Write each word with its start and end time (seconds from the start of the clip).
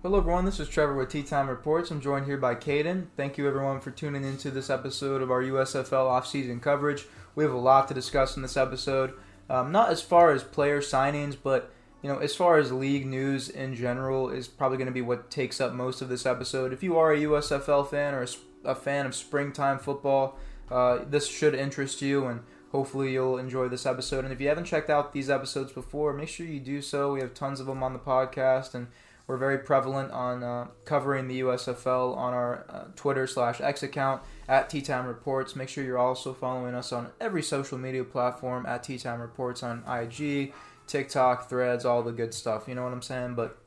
Hello, 0.00 0.18
everyone. 0.18 0.44
This 0.44 0.60
is 0.60 0.68
Trevor 0.68 0.94
with 0.94 1.08
Tea 1.08 1.24
Time 1.24 1.48
Reports. 1.48 1.90
I'm 1.90 2.00
joined 2.00 2.26
here 2.26 2.36
by 2.36 2.54
Caden. 2.54 3.08
Thank 3.16 3.36
you, 3.36 3.48
everyone, 3.48 3.80
for 3.80 3.90
tuning 3.90 4.22
into 4.22 4.48
this 4.48 4.70
episode 4.70 5.22
of 5.22 5.30
our 5.32 5.42
USFL 5.42 5.90
offseason 5.90 6.62
coverage. 6.62 7.06
We 7.34 7.42
have 7.42 7.52
a 7.52 7.58
lot 7.58 7.88
to 7.88 7.94
discuss 7.94 8.36
in 8.36 8.42
this 8.42 8.56
episode. 8.56 9.14
Um, 9.50 9.72
not 9.72 9.90
as 9.90 10.00
far 10.00 10.30
as 10.30 10.44
player 10.44 10.80
signings, 10.80 11.36
but 11.42 11.72
you 12.00 12.08
know, 12.08 12.18
as 12.18 12.36
far 12.36 12.58
as 12.58 12.70
league 12.70 13.06
news 13.06 13.48
in 13.48 13.74
general, 13.74 14.30
is 14.30 14.46
probably 14.46 14.78
going 14.78 14.86
to 14.86 14.92
be 14.92 15.02
what 15.02 15.32
takes 15.32 15.60
up 15.60 15.72
most 15.72 16.00
of 16.00 16.08
this 16.08 16.26
episode. 16.26 16.72
If 16.72 16.84
you 16.84 16.96
are 16.96 17.12
a 17.12 17.18
USFL 17.18 17.90
fan 17.90 18.14
or 18.14 18.22
a, 18.22 18.28
a 18.70 18.74
fan 18.76 19.04
of 19.04 19.16
springtime 19.16 19.80
football, 19.80 20.38
uh, 20.70 21.00
this 21.10 21.26
should 21.26 21.56
interest 21.56 22.02
you, 22.02 22.24
and 22.26 22.42
hopefully 22.70 23.14
you'll 23.14 23.36
enjoy 23.36 23.66
this 23.66 23.84
episode. 23.84 24.22
And 24.24 24.32
if 24.32 24.40
you 24.40 24.46
haven't 24.46 24.66
checked 24.66 24.90
out 24.90 25.12
these 25.12 25.28
episodes 25.28 25.72
before, 25.72 26.12
make 26.12 26.28
sure 26.28 26.46
you 26.46 26.60
do 26.60 26.82
so. 26.82 27.14
We 27.14 27.20
have 27.20 27.34
tons 27.34 27.58
of 27.58 27.66
them 27.66 27.82
on 27.82 27.94
the 27.94 27.98
podcast, 27.98 28.76
and 28.76 28.86
we're 29.28 29.36
very 29.36 29.58
prevalent 29.58 30.10
on 30.10 30.42
uh, 30.42 30.66
covering 30.86 31.28
the 31.28 31.40
USFL 31.42 32.16
on 32.16 32.32
our 32.32 32.64
uh, 32.70 32.84
Twitter 32.96 33.26
slash 33.26 33.60
X 33.60 33.82
account 33.82 34.22
at 34.48 34.70
Tea 34.70 34.80
Time 34.80 35.06
Reports. 35.06 35.54
Make 35.54 35.68
sure 35.68 35.84
you're 35.84 35.98
also 35.98 36.32
following 36.32 36.74
us 36.74 36.92
on 36.92 37.10
every 37.20 37.42
social 37.42 37.76
media 37.76 38.04
platform 38.04 38.64
at 38.64 38.82
Tea 38.82 38.96
Time 38.98 39.20
Reports 39.20 39.62
on 39.62 39.84
IG, 39.86 40.54
TikTok, 40.86 41.48
Threads, 41.48 41.84
all 41.84 42.02
the 42.02 42.10
good 42.10 42.32
stuff. 42.32 42.66
You 42.66 42.74
know 42.74 42.82
what 42.84 42.92
I'm 42.94 43.02
saying? 43.02 43.34
But 43.34 43.58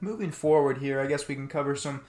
moving 0.00 0.30
forward 0.30 0.78
here, 0.78 1.00
I 1.00 1.06
guess 1.06 1.28
we 1.28 1.34
can 1.34 1.48
cover 1.48 1.76
some 1.76 2.00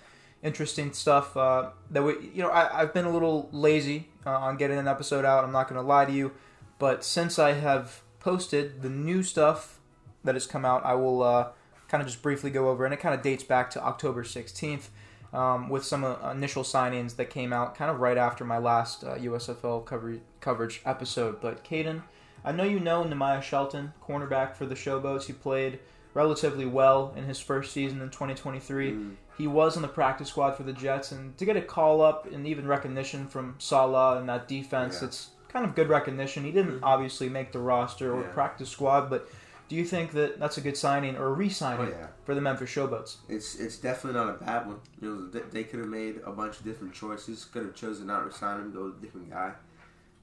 interesting 0.41 0.94
stuff 0.94 1.36
uh, 1.36 1.72
that 1.91 2.02
we, 2.02 2.14
you 2.34 2.41
know, 2.41 2.50
I, 2.50 2.80
have 2.80 2.94
been 2.94 3.05
a 3.05 3.12
little 3.12 3.50
lazy 3.52 4.08
uh, 4.26 4.30
on 4.30 4.55
getting 4.55 4.77
an 4.77 4.88
episode 4.88 5.26
out. 5.26 5.44
I'm 5.44 5.52
not 5.52 5.68
going 5.68 5.82
to 5.82 5.86
lie 5.86 6.05
to 6.05 6.14
you, 6.14 6.32
but 6.80 7.04
since 7.04 7.38
I 7.38 7.54
have 7.54 8.04
posted 8.22 8.84
the 8.84 8.90
new 8.90 9.22
stuff 9.22 9.80
that 10.24 10.34
has 10.36 10.48
come 10.48 10.64
out, 10.64 10.86
I 10.86 10.94
will 10.94 11.22
uh, 11.22 11.50
kind 11.88 12.02
of 12.02 12.08
just 12.08 12.22
briefly 12.22 12.50
go 12.50 12.70
over, 12.70 12.86
and 12.86 12.94
it 12.94 13.00
kind 13.00 13.16
of 13.16 13.22
dates 13.22 13.44
back 13.44 13.70
to 13.72 13.84
October 13.84 14.24
16th. 14.24 14.90
Um, 15.34 15.68
with 15.68 15.84
some 15.84 16.06
uh, 16.06 16.32
initial 16.32 16.64
signings 16.64 17.18
that 17.18 17.30
came 17.30 17.52
out 17.52 17.76
kind 17.76 17.92
of 17.92 18.00
right 18.00 18.18
after 18.18 18.46
my 18.46 18.58
last 18.58 19.04
uh, 19.04 19.16
USFL 19.16 19.86
cover- 19.86 20.22
coverage 20.40 20.82
episode. 20.86 21.42
But 21.42 21.66
Caden, 21.66 22.04
I 22.46 22.54
know 22.54 22.64
you 22.64 22.80
know 22.80 23.04
Nehemiah 23.04 23.42
Shelton, 23.42 23.92
cornerback 24.02 24.55
for 24.55 24.66
the 24.66 24.76
Showboats. 24.76 25.26
He 25.26 25.34
played 25.34 25.80
relatively 26.14 26.66
well 26.66 27.14
in 27.18 27.26
his 27.26 27.40
first 27.40 27.74
season 27.74 28.02
in 28.02 28.10
2023. 28.10 28.92
Mm. 28.92 29.16
He 29.38 29.48
was 29.48 29.76
on 29.76 29.82
the 29.82 29.90
practice 29.90 30.30
squad 30.30 30.52
for 30.52 30.64
the 30.64 30.72
Jets, 30.74 31.12
and 31.12 31.38
to 31.38 31.44
get 31.44 31.58
a 31.58 31.62
call 31.62 32.02
up 32.02 32.32
and 32.32 32.48
even 32.48 32.66
recognition 32.66 33.27
from 33.27 33.55
Salah 33.58 34.18
and 34.18 34.30
that 34.30 34.48
defense, 34.48 34.99
yeah. 35.02 35.08
it's 35.10 35.32
kind 35.49 35.66
of 35.66 35.76
good 35.76 35.90
recognition. 35.90 36.46
He 36.46 36.52
didn't 36.52 36.76
mm-hmm. 36.76 36.84
obviously 36.84 37.27
make 37.27 37.52
the 37.52 37.60
roster 37.60 38.14
or 38.14 38.22
yeah. 38.22 38.27
practice 38.30 38.70
squad, 38.70 39.10
but 39.10 39.27
do 39.68 39.76
you 39.76 39.84
think 39.84 40.12
that 40.12 40.40
that's 40.40 40.58
a 40.58 40.62
good 40.62 40.77
signing 40.77 41.16
or 41.18 41.27
a 41.27 41.34
re-signing 41.34 41.88
oh, 41.88 41.90
yeah. 41.90 42.08
for 42.24 42.35
the 42.35 42.41
Memphis 42.41 42.70
Showboats? 42.70 43.18
It's 43.27 43.55
it's 43.55 43.77
definitely 43.77 44.20
not 44.20 44.30
a 44.30 44.44
bad 44.44 44.68
one. 44.68 44.80
You 45.02 45.32
know, 45.34 45.41
they 45.41 45.63
could 45.63 45.80
have 45.80 45.90
made 45.90 46.21
a 46.26 46.32
bunch 46.32 46.60
of 46.60 46.63
different 46.63 46.94
choices. 46.94 47.46
Could 47.46 47.63
have 47.63 47.76
chosen 47.76 48.08
not 48.08 48.30
to 48.30 48.38
sign 48.38 48.62
him, 48.62 48.71
go 48.71 48.86
with 48.86 48.98
a 48.98 49.02
different 49.02 49.30
guy, 49.30 49.54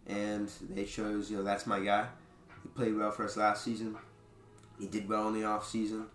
and 0.06 0.50
they 0.70 0.84
chose 0.84 1.30
you 1.30 1.38
know 1.38 1.42
that's 1.42 1.66
my 1.66 1.80
guy. 1.80 2.06
He 2.62 2.68
played 2.68 2.96
well 2.96 3.10
for 3.10 3.24
us 3.24 3.36
last 3.36 3.64
season. 3.64 3.96
He 4.78 4.86
did 4.86 5.08
well 5.08 5.28
in 5.28 5.34
the 5.34 5.44
off 5.44 5.66
season, 5.66 6.06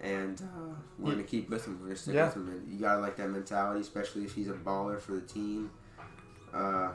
and 0.00 0.40
uh, 0.40 0.74
we're 0.98 1.12
gonna 1.12 1.22
keep 1.22 1.48
with 1.48 1.66
him. 1.66 1.78
We're 1.80 1.86
gonna 1.86 1.96
stick 1.96 2.14
yeah. 2.14 2.26
with 2.26 2.36
him. 2.36 2.48
And 2.48 2.72
you 2.72 2.78
gotta 2.78 3.00
like 3.00 3.16
that 3.16 3.30
mentality, 3.30 3.80
especially 3.80 4.24
if 4.24 4.34
he's 4.34 4.48
a 4.48 4.52
baller 4.52 5.00
for 5.00 5.12
the 5.12 5.22
team. 5.22 5.70
Uh, 6.52 6.90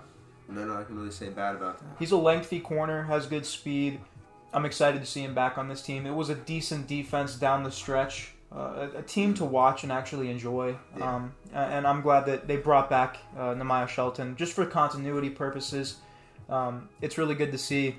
no, 0.49 0.65
no, 0.65 0.75
I 0.75 0.83
can 0.83 0.97
really 0.97 1.11
say 1.11 1.29
bad 1.29 1.55
about 1.55 1.79
that. 1.79 1.95
He's 1.97 2.11
a 2.11 2.17
lengthy 2.17 2.59
corner, 2.59 3.03
has 3.03 3.25
good 3.25 3.45
speed 3.45 3.99
I'm 4.53 4.65
excited 4.65 5.01
to 5.01 5.07
see 5.07 5.21
him 5.21 5.33
back 5.33 5.57
on 5.57 5.67
this 5.67 5.81
team. 5.81 6.05
It 6.05 6.13
was 6.13 6.29
a 6.29 6.35
decent 6.35 6.87
defense 6.87 7.35
down 7.35 7.63
the 7.63 7.71
stretch, 7.71 8.33
uh, 8.51 8.87
a, 8.93 8.99
a, 8.99 9.01
team 9.01 9.33
to 9.35 9.45
watch 9.45 9.83
and 9.83 9.91
actually 9.91 10.29
enjoy. 10.29 10.75
Yeah. 10.97 11.15
Um, 11.15 11.33
and 11.53 11.87
I'm 11.87 12.01
glad 12.01 12.25
that 12.27 12.47
they 12.47 12.57
brought 12.57 12.89
back 12.89 13.17
uh, 13.37 13.85
Shelton 13.87 14.35
just 14.35 14.53
for 14.53 14.65
continuity 14.65 15.29
purposes. 15.29 15.97
Um, 16.49 16.89
it's 17.01 17.17
really 17.17 17.35
good 17.35 17.51
to 17.51 17.57
see, 17.57 17.95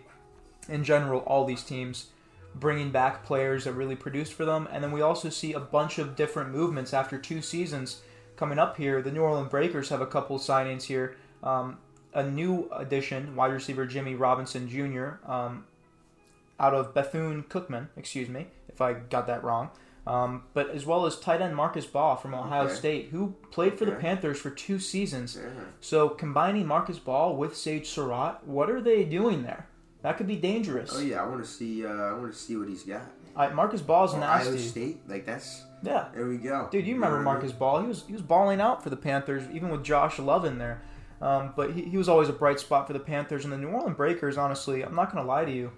in 0.68 0.84
general, 0.84 1.20
all 1.20 1.44
these 1.44 1.64
teams 1.64 2.06
bringing 2.54 2.90
back 2.90 3.24
players 3.24 3.64
that 3.64 3.72
really 3.72 3.96
produced 3.96 4.32
for 4.32 4.44
them. 4.44 4.68
And 4.70 4.82
then 4.82 4.92
we 4.92 5.00
also 5.00 5.28
see 5.28 5.52
a 5.52 5.60
bunch 5.60 5.98
of 5.98 6.14
different 6.14 6.50
movements 6.50 6.94
after 6.94 7.18
two 7.18 7.42
seasons 7.42 8.02
coming 8.36 8.58
up 8.58 8.76
here. 8.76 9.02
The 9.02 9.10
New 9.10 9.22
Orleans 9.22 9.50
Breakers 9.50 9.88
have 9.88 10.00
a 10.00 10.06
couple 10.06 10.38
signings 10.38 10.84
here. 10.84 11.16
Um, 11.42 11.78
a 12.14 12.22
new 12.22 12.70
addition, 12.72 13.34
wide 13.34 13.52
receiver 13.52 13.86
Jimmy 13.86 14.14
Robinson 14.14 14.68
Jr. 14.68 15.30
Um, 15.30 15.64
out 16.58 16.74
of 16.74 16.94
Bethune 16.94 17.44
Cookman, 17.44 17.88
excuse 17.96 18.28
me, 18.28 18.46
if 18.68 18.80
I 18.80 18.94
got 18.94 19.26
that 19.26 19.42
wrong. 19.42 19.70
Um, 20.06 20.44
but 20.52 20.70
as 20.70 20.84
well 20.84 21.06
as 21.06 21.18
tight 21.18 21.40
end 21.40 21.56
Marcus 21.56 21.86
Baugh 21.86 22.16
from 22.16 22.34
Ohio 22.34 22.64
okay. 22.64 22.74
State, 22.74 23.08
who 23.08 23.34
played 23.50 23.78
for 23.78 23.84
okay. 23.84 23.94
the 23.94 24.00
Panthers 24.00 24.38
for 24.38 24.50
two 24.50 24.78
seasons. 24.78 25.38
Yeah. 25.40 25.48
So 25.80 26.10
combining 26.10 26.66
Marcus 26.66 26.98
Baugh 26.98 27.32
with 27.32 27.56
Sage 27.56 27.88
Surratt, 27.88 28.46
what 28.46 28.70
are 28.70 28.82
they 28.82 29.04
doing 29.04 29.44
there? 29.44 29.66
That 30.02 30.18
could 30.18 30.26
be 30.26 30.36
dangerous. 30.36 30.92
Oh 30.94 31.00
yeah, 31.00 31.22
I 31.22 31.26
want 31.26 31.42
to 31.42 31.50
see. 31.50 31.86
Uh, 31.86 31.88
I 31.88 32.12
want 32.12 32.30
to 32.30 32.38
see 32.38 32.56
what 32.56 32.68
he's 32.68 32.82
got. 32.82 33.10
All 33.34 33.46
right, 33.46 33.54
Marcus 33.54 33.80
Baugh's 33.80 34.12
oh, 34.12 34.20
nasty. 34.20 34.48
Ohio 34.50 34.60
State, 34.60 35.08
like 35.08 35.24
that's 35.24 35.62
yeah. 35.82 36.08
There 36.14 36.28
we 36.28 36.36
go. 36.36 36.68
Dude, 36.70 36.86
you 36.86 36.94
remember 36.94 37.20
Marcus 37.20 37.52
Baugh? 37.52 37.80
He 37.80 37.88
was 37.88 38.04
he 38.06 38.12
was 38.12 38.20
balling 38.20 38.60
out 38.60 38.82
for 38.82 38.90
the 38.90 38.96
Panthers, 38.96 39.44
even 39.50 39.70
with 39.70 39.82
Josh 39.82 40.18
Love 40.18 40.44
in 40.44 40.58
there. 40.58 40.82
Um, 41.22 41.54
but 41.56 41.72
he, 41.72 41.84
he 41.84 41.96
was 41.96 42.10
always 42.10 42.28
a 42.28 42.34
bright 42.34 42.60
spot 42.60 42.86
for 42.86 42.92
the 42.92 43.00
Panthers 43.00 43.44
and 43.44 43.52
the 43.52 43.56
New 43.56 43.68
Orleans 43.68 43.96
Breakers. 43.96 44.36
Honestly, 44.36 44.82
I'm 44.82 44.94
not 44.94 45.10
going 45.10 45.24
to 45.24 45.28
lie 45.28 45.46
to 45.46 45.50
you 45.50 45.72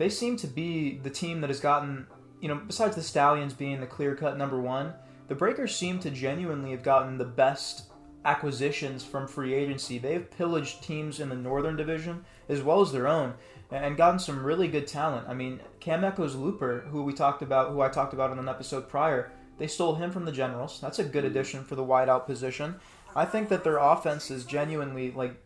they 0.00 0.08
seem 0.08 0.34
to 0.34 0.46
be 0.46 0.96
the 0.96 1.10
team 1.10 1.42
that 1.42 1.50
has 1.50 1.60
gotten, 1.60 2.06
you 2.40 2.48
know, 2.48 2.54
besides 2.66 2.96
the 2.96 3.02
Stallions 3.02 3.52
being 3.52 3.80
the 3.80 3.86
clear 3.86 4.16
cut 4.16 4.38
number 4.38 4.58
one, 4.58 4.94
the 5.28 5.34
Breakers 5.34 5.76
seem 5.76 5.98
to 5.98 6.10
genuinely 6.10 6.70
have 6.70 6.82
gotten 6.82 7.18
the 7.18 7.26
best 7.26 7.90
acquisitions 8.24 9.04
from 9.04 9.28
free 9.28 9.52
agency. 9.52 9.98
They've 9.98 10.30
pillaged 10.30 10.82
teams 10.82 11.20
in 11.20 11.28
the 11.28 11.34
Northern 11.34 11.76
Division 11.76 12.24
as 12.48 12.62
well 12.62 12.80
as 12.80 12.92
their 12.92 13.06
own 13.06 13.34
and 13.70 13.94
gotten 13.94 14.18
some 14.18 14.42
really 14.42 14.68
good 14.68 14.86
talent. 14.86 15.28
I 15.28 15.34
mean, 15.34 15.60
Cam 15.80 16.02
Echols-Luper, 16.02 16.88
who 16.88 17.02
we 17.02 17.12
talked 17.12 17.42
about, 17.42 17.70
who 17.70 17.82
I 17.82 17.90
talked 17.90 18.14
about 18.14 18.32
in 18.32 18.38
an 18.38 18.48
episode 18.48 18.88
prior, 18.88 19.30
they 19.58 19.66
stole 19.66 19.96
him 19.96 20.10
from 20.10 20.24
the 20.24 20.32
Generals. 20.32 20.80
That's 20.80 20.98
a 20.98 21.04
good 21.04 21.26
addition 21.26 21.62
for 21.62 21.74
the 21.74 21.84
wideout 21.84 22.24
position. 22.24 22.76
I 23.14 23.26
think 23.26 23.50
that 23.50 23.64
their 23.64 23.76
offense 23.76 24.30
is 24.30 24.46
genuinely 24.46 25.10
like 25.10 25.36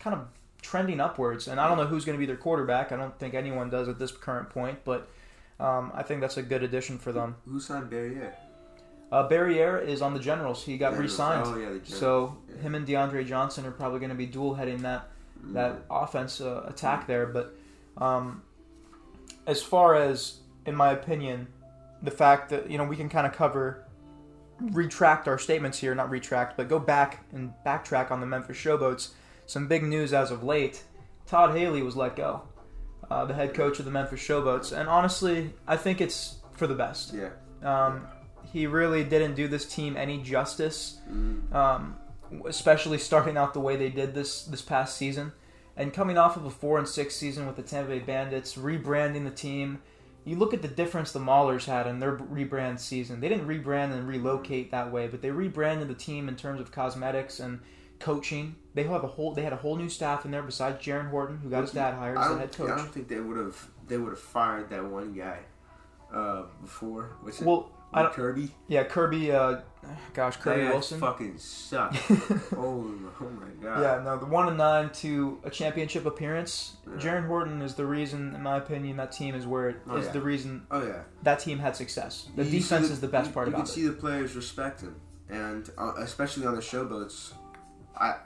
kind 0.00 0.16
of 0.16 0.26
trending 0.62 1.00
upwards. 1.00 1.48
And 1.48 1.60
I 1.60 1.68
don't 1.68 1.76
know 1.76 1.86
who's 1.86 2.04
going 2.04 2.16
to 2.16 2.20
be 2.20 2.26
their 2.26 2.36
quarterback. 2.36 2.92
I 2.92 2.96
don't 2.96 3.18
think 3.18 3.34
anyone 3.34 3.70
does 3.70 3.88
at 3.88 3.98
this 3.98 4.12
current 4.12 4.50
point, 4.50 4.80
but 4.84 5.08
um, 5.58 5.92
I 5.94 6.02
think 6.02 6.20
that's 6.20 6.36
a 6.36 6.42
good 6.42 6.62
addition 6.62 6.98
for 6.98 7.12
them. 7.12 7.36
Who 7.46 7.60
signed 7.60 7.90
Barriere? 7.90 8.32
Uh, 9.12 9.28
Barriere 9.28 9.84
is 9.84 10.02
on 10.02 10.14
the 10.14 10.20
Generals. 10.20 10.64
He 10.64 10.78
got 10.78 10.96
re-signed. 10.96 11.46
Oh, 11.46 11.58
yeah, 11.58 11.78
so 11.82 12.38
yeah. 12.48 12.62
him 12.62 12.74
and 12.74 12.86
DeAndre 12.86 13.26
Johnson 13.26 13.66
are 13.66 13.72
probably 13.72 13.98
going 13.98 14.10
to 14.10 14.16
be 14.16 14.26
dual 14.26 14.54
heading 14.54 14.82
that 14.82 15.08
mm. 15.44 15.52
that 15.54 15.82
offense 15.90 16.40
uh, 16.40 16.64
attack 16.68 17.06
there. 17.08 17.26
But 17.26 17.56
um, 17.98 18.42
as 19.46 19.62
far 19.62 19.96
as, 19.96 20.38
in 20.64 20.76
my 20.76 20.92
opinion, 20.92 21.48
the 22.02 22.12
fact 22.12 22.50
that 22.50 22.70
you 22.70 22.78
know 22.78 22.84
we 22.84 22.96
can 22.96 23.08
kind 23.08 23.26
of 23.26 23.32
cover 23.32 23.84
retract 24.60 25.26
our 25.26 25.38
statements 25.38 25.78
here, 25.78 25.94
not 25.94 26.10
retract, 26.10 26.56
but 26.56 26.68
go 26.68 26.78
back 26.78 27.24
and 27.32 27.52
backtrack 27.66 28.10
on 28.10 28.20
the 28.20 28.26
Memphis 28.26 28.56
Showboats 28.56 29.10
some 29.50 29.66
big 29.66 29.82
news 29.82 30.12
as 30.12 30.30
of 30.30 30.44
late. 30.44 30.84
Todd 31.26 31.56
Haley 31.56 31.82
was 31.82 31.96
let 31.96 32.14
go, 32.14 32.42
uh, 33.10 33.24
the 33.24 33.34
head 33.34 33.52
coach 33.52 33.80
of 33.80 33.84
the 33.84 33.90
Memphis 33.90 34.20
Showboats, 34.20 34.76
and 34.76 34.88
honestly, 34.88 35.52
I 35.66 35.76
think 35.76 36.00
it's 36.00 36.38
for 36.52 36.68
the 36.68 36.74
best. 36.74 37.12
Yeah. 37.12 37.30
Um, 37.62 38.06
he 38.52 38.66
really 38.68 39.02
didn't 39.02 39.34
do 39.34 39.48
this 39.48 39.66
team 39.66 39.96
any 39.96 40.22
justice, 40.22 41.00
mm. 41.10 41.52
um, 41.52 41.96
especially 42.46 42.98
starting 42.98 43.36
out 43.36 43.52
the 43.52 43.60
way 43.60 43.74
they 43.76 43.90
did 43.90 44.14
this 44.14 44.44
this 44.44 44.62
past 44.62 44.96
season, 44.96 45.32
and 45.76 45.92
coming 45.92 46.16
off 46.16 46.36
of 46.36 46.44
a 46.44 46.50
four 46.50 46.78
and 46.78 46.86
six 46.86 47.16
season 47.16 47.46
with 47.46 47.56
the 47.56 47.62
Tampa 47.62 47.90
Bay 47.90 47.98
Bandits, 47.98 48.54
rebranding 48.54 49.24
the 49.24 49.30
team. 49.30 49.82
You 50.24 50.36
look 50.36 50.52
at 50.52 50.62
the 50.62 50.68
difference 50.68 51.12
the 51.12 51.18
Maulers 51.18 51.64
had 51.64 51.86
in 51.86 51.98
their 51.98 52.14
rebrand 52.14 52.78
season. 52.78 53.20
They 53.20 53.28
didn't 53.30 53.48
rebrand 53.48 53.92
and 53.92 54.06
relocate 54.06 54.70
that 54.70 54.92
way, 54.92 55.08
but 55.08 55.22
they 55.22 55.30
rebranded 55.30 55.88
the 55.88 55.94
team 55.94 56.28
in 56.28 56.36
terms 56.36 56.60
of 56.60 56.70
cosmetics 56.70 57.40
and 57.40 57.60
coaching. 58.00 58.56
They 58.74 58.84
have 58.84 59.04
a 59.04 59.08
whole 59.08 59.32
they 59.32 59.42
had 59.42 59.52
a 59.52 59.56
whole 59.56 59.76
new 59.76 59.88
staff 59.88 60.24
in 60.24 60.30
there 60.30 60.42
besides 60.42 60.84
Jaron 60.84 61.10
Horton, 61.10 61.38
who 61.38 61.50
got 61.50 61.62
his 61.62 61.72
dad 61.72 61.94
hired 61.94 62.18
as 62.18 62.28
the 62.28 62.38
head 62.38 62.52
coach. 62.52 62.70
I 62.70 62.76
don't 62.76 62.92
think 62.92 63.08
they 63.08 63.20
would 63.20 63.36
have 63.36 63.68
they 63.86 63.98
would 63.98 64.10
have 64.10 64.20
fired 64.20 64.70
that 64.70 64.84
one 64.84 65.12
guy 65.12 65.38
uh, 66.12 66.44
before. 66.60 67.16
What's 67.22 67.40
well, 67.40 67.72
I 67.92 68.02
don't, 68.02 68.12
Kirby. 68.12 68.50
Yeah, 68.68 68.84
Kirby. 68.84 69.32
Uh, 69.32 69.60
gosh, 70.14 70.36
Kirby 70.36 70.62
that 70.62 70.72
Wilson. 70.72 71.00
Fucking 71.00 71.38
sucked. 71.38 71.96
oh, 72.56 72.94
oh 73.20 73.30
my 73.30 73.48
god. 73.62 73.82
Yeah, 73.82 74.02
no, 74.04 74.18
the 74.18 74.26
one 74.26 74.48
and 74.48 74.56
nine 74.56 74.90
to 74.90 75.40
a 75.44 75.50
championship 75.50 76.06
appearance. 76.06 76.76
Yeah. 76.86 76.98
Jaron 76.98 77.26
Horton 77.26 77.62
is 77.62 77.74
the 77.74 77.86
reason, 77.86 78.34
in 78.34 78.42
my 78.42 78.58
opinion, 78.58 78.96
that 78.98 79.12
team 79.12 79.34
is 79.34 79.46
where 79.46 79.70
it 79.70 79.76
oh, 79.88 79.96
is 79.96 80.06
yeah. 80.06 80.12
the 80.12 80.20
reason. 80.20 80.66
Oh 80.70 80.86
yeah. 80.86 81.02
That 81.22 81.40
team 81.40 81.58
had 81.58 81.74
success. 81.74 82.28
The 82.36 82.44
you 82.44 82.60
defense 82.60 82.88
the, 82.88 82.92
is 82.94 83.00
the 83.00 83.08
best 83.08 83.28
you, 83.28 83.34
part 83.34 83.48
you 83.48 83.54
about 83.54 83.68
it. 83.68 83.76
You 83.76 83.82
can 83.82 83.92
see 83.92 83.96
the 83.96 84.00
players 84.00 84.36
respect 84.36 84.82
him, 84.82 84.94
and 85.28 85.68
uh, 85.76 85.94
especially 85.98 86.46
on 86.46 86.54
the 86.54 86.62
showboats. 86.62 87.32
I 88.00 88.16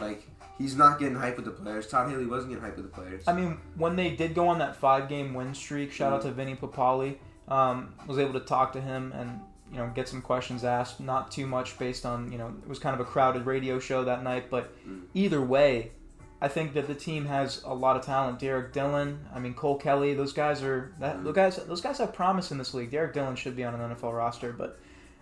like 0.00 0.26
he's 0.58 0.76
not 0.76 0.98
getting 0.98 1.16
hype 1.16 1.36
with 1.36 1.44
the 1.44 1.50
players. 1.50 1.86
Todd 1.86 2.10
Haley 2.10 2.26
wasn't 2.26 2.50
getting 2.52 2.64
hype 2.64 2.76
with 2.76 2.84
the 2.84 2.92
players. 2.92 3.24
I 3.26 3.32
mean, 3.32 3.58
when 3.76 3.96
they 3.96 4.10
did 4.10 4.34
go 4.34 4.48
on 4.48 4.58
that 4.58 4.76
five 4.76 5.08
game 5.08 5.34
win 5.34 5.54
streak, 5.54 5.92
shout 5.92 6.08
mm-hmm. 6.08 6.16
out 6.16 6.22
to 6.22 6.32
Vinny 6.32 6.54
Papali. 6.54 7.16
Um, 7.48 7.94
was 8.06 8.18
able 8.18 8.34
to 8.34 8.40
talk 8.40 8.72
to 8.74 8.80
him 8.80 9.12
and 9.12 9.40
you 9.72 9.78
know 9.78 9.90
get 9.94 10.08
some 10.08 10.22
questions 10.22 10.64
asked. 10.64 11.00
Not 11.00 11.30
too 11.30 11.46
much 11.46 11.78
based 11.78 12.06
on 12.06 12.30
you 12.30 12.38
know 12.38 12.54
it 12.62 12.68
was 12.68 12.78
kind 12.78 12.94
of 12.94 13.00
a 13.00 13.04
crowded 13.04 13.46
radio 13.46 13.78
show 13.78 14.04
that 14.04 14.22
night, 14.22 14.50
but 14.50 14.72
Mm. 14.86 15.02
either 15.14 15.40
way, 15.40 15.92
I 16.40 16.48
think 16.48 16.74
that 16.74 16.86
the 16.86 16.94
team 16.94 17.26
has 17.26 17.62
a 17.64 17.74
lot 17.74 17.96
of 17.96 18.02
talent. 18.02 18.38
Derek 18.38 18.72
Dillon, 18.72 19.26
I 19.34 19.40
mean 19.40 19.54
Cole 19.54 19.78
Kelley, 19.78 20.14
those 20.14 20.32
guys 20.32 20.62
are 20.62 20.92
that 21.00 21.18
Mm. 21.18 21.24
those 21.24 21.34
guys 21.34 21.56
those 21.56 21.80
guys 21.80 21.98
have 21.98 22.12
promise 22.12 22.50
in 22.52 22.58
this 22.58 22.72
league. 22.74 22.90
Derek 22.90 23.12
Dillon 23.12 23.36
should 23.36 23.56
be 23.56 23.64
on 23.64 23.74
an 23.74 23.80
NFL 23.80 24.12
roster, 24.12 24.52
but 24.52 24.78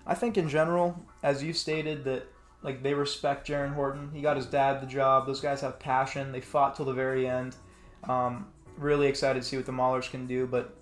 I 0.06 0.14
think 0.14 0.36
in 0.38 0.48
general, 0.48 1.04
as 1.22 1.42
you 1.42 1.52
stated, 1.52 2.04
that 2.04 2.26
like 2.62 2.82
they 2.82 2.94
respect 2.94 3.48
Jaron 3.48 3.74
Horton. 3.74 4.10
He 4.12 4.20
got 4.20 4.36
his 4.36 4.46
dad 4.46 4.80
the 4.80 4.86
job. 4.86 5.26
Those 5.26 5.40
guys 5.40 5.60
have 5.60 5.78
passion. 5.78 6.32
They 6.32 6.40
fought 6.40 6.76
till 6.76 6.86
the 6.86 6.92
very 6.92 7.28
end. 7.28 7.56
Um, 8.04 8.46
really 8.76 9.06
excited 9.06 9.42
to 9.42 9.48
see 9.48 9.56
what 9.56 9.66
the 9.66 9.72
Maulers 9.72 10.10
can 10.10 10.26
do, 10.26 10.46
but 10.46 10.76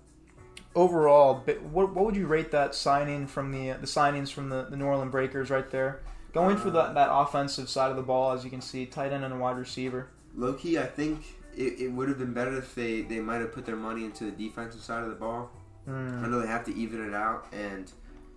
overall, 0.75 1.43
what, 1.71 1.93
what 1.93 2.05
would 2.05 2.15
you 2.15 2.27
rate 2.27 2.51
that 2.51 2.75
signing 2.75 3.27
from 3.27 3.51
the 3.51 3.73
the 3.73 3.87
signings 3.87 4.31
from 4.31 4.49
the, 4.49 4.67
the 4.69 4.77
New 4.77 4.85
Orleans 4.85 5.11
Breakers 5.11 5.49
right 5.49 5.69
there? 5.71 6.01
Going 6.33 6.57
for 6.57 6.69
that, 6.69 6.93
that 6.93 7.09
offensive 7.11 7.67
side 7.67 7.89
of 7.89 7.97
the 7.97 8.03
ball, 8.03 8.31
as 8.33 8.43
you 8.43 8.51
can 8.51 8.61
see, 8.61 8.85
tight 8.85 9.11
end 9.11 9.23
and 9.23 9.33
a 9.33 9.37
wide 9.37 9.57
receiver. 9.57 10.09
Low 10.35 10.53
key, 10.53 10.77
I 10.77 10.85
think 10.85 11.23
it, 11.55 11.79
it 11.79 11.91
would 11.91 12.09
have 12.09 12.19
been 12.19 12.33
better 12.33 12.55
if 12.57 12.75
they, 12.75 13.01
they 13.01 13.19
might 13.19 13.41
have 13.41 13.53
put 13.53 13.65
their 13.65 13.75
money 13.75 14.05
into 14.05 14.25
the 14.25 14.31
defensive 14.31 14.81
side 14.81 15.01
of 15.01 15.09
the 15.09 15.15
ball. 15.15 15.49
Hmm. 15.85 16.23
I 16.23 16.27
know 16.27 16.39
they 16.39 16.47
have 16.47 16.63
to 16.65 16.75
even 16.75 17.07
it 17.07 17.15
out, 17.15 17.47
and 17.51 17.91